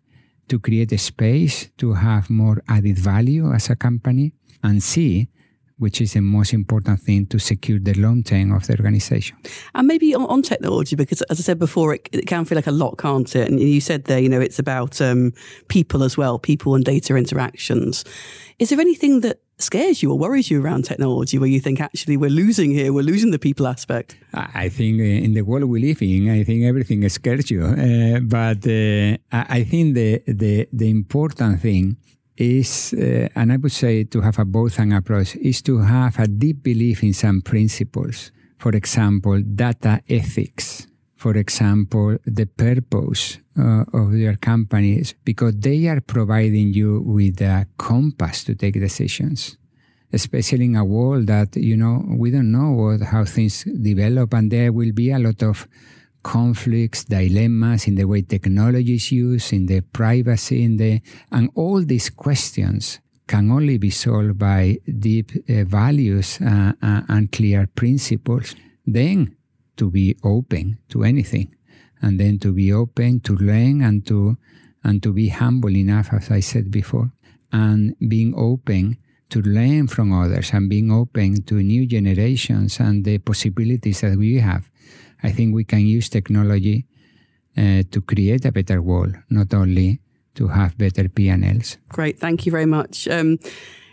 to 0.49 0.59
create 0.59 0.93
a 0.93 0.99
space 0.99 1.69
to 1.77 1.93
have 1.93 2.31
more 2.31 2.63
added 2.67 2.97
value 2.97 3.53
as 3.53 3.69
a 3.69 3.77
company, 3.77 4.33
and 4.63 4.83
C, 4.83 5.29
which 5.79 6.01
is 6.01 6.13
the 6.13 6.21
most 6.21 6.53
important 6.53 7.01
thing 7.01 7.27
to 7.27 7.39
secure 7.39 7.79
the 7.79 7.95
long 7.95 8.23
term 8.23 8.53
of 8.53 8.67
the 8.67 8.75
organization. 8.75 9.37
And 9.75 9.89
maybe 9.89 10.15
on, 10.15 10.27
on 10.27 10.43
technology, 10.43 10.95
because 10.95 11.23
as 11.23 11.41
I 11.41 11.43
said 11.43 11.59
before, 11.59 11.95
it, 11.95 12.09
it, 12.13 12.27
can 12.27 12.45
feel 12.45 12.57
like 12.57 12.67
a 12.67 12.73
lot, 12.73 12.99
can't 12.99 13.35
it? 13.35 13.51
And 13.51 13.59
you 13.61 13.81
said 13.81 14.05
there, 14.05 14.21
you 14.21 14.29
know, 14.29 14.41
it's 14.41 14.59
about 14.59 15.01
um, 15.01 15.33
people 15.69 16.03
as 16.05 16.17
well, 16.17 16.39
people 16.39 16.75
and 16.75 16.85
data 16.85 17.17
interactions. 17.17 18.05
Is 18.59 18.71
there 18.71 18.81
anything 18.81 19.21
that 19.21 19.41
scares 19.59 20.03
you 20.03 20.11
or 20.11 20.19
worries 20.19 20.51
you 20.51 20.61
around 20.61 20.85
technology 20.85 21.39
where 21.39 21.49
you 21.49 21.61
think 21.61 21.81
actually 21.81 22.17
we're 22.17 22.31
losing 22.31 22.71
here, 22.71 22.93
we're 22.93 23.03
losing 23.03 23.33
the 23.33 23.39
people 23.39 23.67
aspect? 23.67 24.17
I 24.33 24.69
think 24.69 25.01
uh, 25.01 25.05
in 25.05 25.35
the 25.35 25.43
world 25.43 25.65
we 25.65 25.81
live 25.81 26.03
in, 26.03 26.31
I 26.31 26.45
think 26.45 26.65
everything 26.65 27.09
scares 27.09 27.51
you. 27.51 27.65
Uh, 27.65 28.21
but 28.21 28.67
uh, 28.67 29.17
I 29.33 29.65
think 29.65 29.95
the, 29.95 30.23
the, 30.27 30.69
the 30.73 30.91
important 30.91 31.61
thing 31.61 31.97
is, 32.37 32.95
uh, 32.95 33.29
and 33.35 33.53
I 33.53 33.57
would 33.57 33.73
say 33.73 34.05
to 34.05 34.21
have 34.21 34.39
a 34.39 34.45
both 34.45 34.79
and 34.79 34.93
approach, 34.93 35.37
is 35.37 35.63
to 35.63 35.79
have 35.79 36.19
a 36.19 36.27
deep 36.27 36.63
belief 36.63 37.03
in 37.03 37.13
some 37.13 37.43
principles. 37.43 38.33
For 38.59 38.73
example, 38.73 39.41
data 39.43 40.03
ethics. 40.09 40.87
For 41.17 41.37
example, 41.37 42.19
the 42.27 42.47
purpose 42.47 43.39
uh, 43.59 43.85
of 43.93 44.15
your 44.15 44.37
companies, 44.37 45.15
because 45.25 45.55
they 45.57 45.87
are 45.87 46.01
providing 46.01 46.73
you 46.75 47.03
with 47.05 47.41
a 47.41 47.67
compass 47.79 48.45
to 48.45 48.55
take 48.55 48.75
decisions. 48.75 49.57
Especially 50.13 50.67
in 50.67 50.77
a 50.77 50.85
world 50.85 51.27
that 51.27 51.57
you 51.57 51.77
know 51.77 52.05
we 52.07 52.31
don't 52.31 52.53
know 52.53 52.71
what, 52.71 53.01
how 53.01 53.25
things 53.25 53.65
develop, 53.65 54.33
and 54.35 54.51
there 54.51 54.71
will 54.73 54.93
be 54.93 55.11
a 55.11 55.19
lot 55.19 55.43
of 55.43 55.67
conflicts, 56.25 57.05
dilemmas 57.05 57.87
in 57.87 57.95
the 57.95 58.05
way 58.05 58.23
technology 58.23 58.97
is 58.97 59.13
used, 59.13 59.53
in 59.53 59.67
the 59.67 59.83
privacy, 59.83 60.65
in 60.65 60.77
the 60.77 61.01
and 61.31 61.51
all 61.55 61.85
these 61.85 62.11
questions 62.11 62.99
can 63.29 63.51
only 63.51 63.79
be 63.79 63.91
solved 63.91 64.39
by 64.39 64.79
deep 64.99 65.31
uh, 65.49 65.65
values 65.65 66.41
uh, 66.41 66.73
uh, 66.83 67.03
and 67.09 67.31
clear 67.31 67.69
principles. 67.69 68.57
Then 68.85 69.37
to 69.77 69.91
be 69.91 70.17
open 70.25 70.79
to 70.89 71.05
anything, 71.05 71.55
and 72.03 72.19
then 72.19 72.39
to 72.41 72.53
be 72.53 72.73
open 72.73 73.21
to 73.21 73.37
learn 73.37 73.83
and 73.83 74.05
to 74.07 74.37
and 74.83 75.03
to 75.03 75.13
be 75.13 75.29
humble 75.29 75.77
enough, 75.77 76.13
as 76.13 76.31
I 76.31 76.41
said 76.41 76.71
before, 76.71 77.13
and 77.53 77.97
being 78.09 78.35
open 78.37 78.99
to 79.31 79.41
learn 79.41 79.89
from 79.89 80.13
others 80.13 80.53
and 80.53 80.69
being 80.69 80.93
open 80.93 81.43
to 81.43 81.55
new 81.63 81.87
generations 81.87 82.79
and 82.79 83.05
the 83.05 83.19
possibilities 83.19 84.03
that 84.03 84.17
we 84.17 84.39
have. 84.39 84.69
I 85.25 85.33
think 85.33 85.55
we 85.55 85.65
can 85.65 85.81
use 85.81 86.09
technology 86.11 86.85
uh, 87.57 87.83
to 87.91 88.03
create 88.03 88.45
a 88.45 88.53
better 88.53 88.83
world, 88.83 89.17
not 89.31 89.55
only 89.55 90.01
to 90.35 90.49
have 90.49 90.77
better 90.77 91.09
P&Ls. 91.09 91.79
Great, 91.89 92.19
thank 92.19 92.45
you 92.45 92.53
very 92.53 92.67
much. 92.67 93.09
Um, 93.09 93.39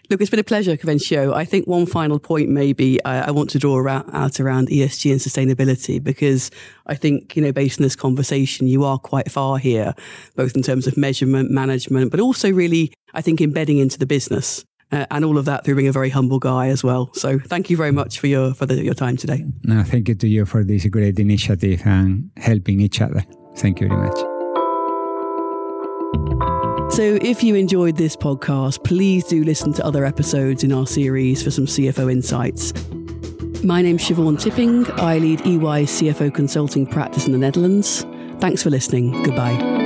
look, 0.10 0.20
it's 0.20 0.30
been 0.30 0.40
a 0.40 0.44
pleasure, 0.44 0.76
Juvencio. 0.76 1.34
I 1.34 1.46
think 1.46 1.68
one 1.68 1.86
final 1.86 2.20
point 2.20 2.50
maybe 2.50 3.02
I, 3.06 3.28
I 3.28 3.32
want 3.32 3.50
to 3.52 3.60
draw 3.60 3.88
out 3.88 4.40
around 4.42 4.68
ESG 4.68 5.12
and 5.12 5.22
sustainability 5.22 6.04
because 6.04 6.52
I 6.86 6.96
think, 6.96 7.36
you 7.38 7.42
know, 7.42 7.54
based 7.54 7.80
on 7.80 7.84
this 7.84 7.96
conversation, 7.96 8.68
you 8.68 8.84
are 8.84 9.00
quite 9.00 9.32
far 9.32 9.58
here, 9.58 9.94
both 10.36 10.56
in 10.58 10.64
terms 10.64 10.86
of 10.86 10.98
measurement, 10.98 11.50
management, 11.50 12.12
but 12.12 12.20
also 12.20 12.52
really, 12.52 12.92
I 13.14 13.22
think, 13.22 13.40
embedding 13.40 13.78
into 13.78 13.98
the 13.98 14.06
business. 14.06 14.66
Uh, 14.92 15.06
and 15.10 15.24
all 15.24 15.38
of 15.38 15.46
that 15.46 15.64
through 15.64 15.76
being 15.76 15.88
a 15.88 15.92
very 15.92 16.10
humble 16.10 16.40
guy 16.40 16.68
as 16.68 16.84
well. 16.84 17.10
So 17.14 17.40
thank 17.40 17.70
you 17.70 17.78
very 17.78 17.92
much 17.92 18.20
for 18.20 18.28
your 18.28 18.54
for 18.54 18.66
the, 18.66 18.84
your 18.84 18.94
time 18.94 19.16
today. 19.16 19.46
No, 19.64 19.84
thank 19.84 20.10
you 20.10 20.16
to 20.16 20.28
you 20.28 20.46
for 20.46 20.64
this 20.64 20.86
great 20.88 21.18
initiative 21.18 21.82
and 21.86 22.30
helping 22.38 22.82
each 22.82 23.00
other. 23.02 23.24
Thank 23.56 23.80
you 23.80 23.88
very 23.88 24.02
much. 24.02 24.18
So, 26.92 27.18
if 27.22 27.42
you 27.42 27.56
enjoyed 27.56 27.96
this 27.96 28.18
podcast, 28.18 28.84
please 28.84 29.24
do 29.24 29.46
listen 29.46 29.72
to 29.74 29.86
other 29.86 30.04
episodes 30.04 30.66
in 30.66 30.74
our 30.74 30.86
series 30.86 31.42
for 31.42 31.50
some 31.50 31.66
CFO 31.66 32.12
insights. 32.12 32.74
My 33.64 33.82
name's 33.82 34.04
Siobhan 34.04 34.38
Tipping. 34.38 34.86
I 35.00 35.18
lead 35.18 35.40
EY's 35.42 35.90
CFO 35.90 36.34
consulting 36.34 36.86
practice 36.86 37.28
in 37.28 37.32
the 37.32 37.38
Netherlands. 37.38 38.06
Thanks 38.40 38.62
for 38.62 38.70
listening. 38.70 39.24
Goodbye. 39.24 39.81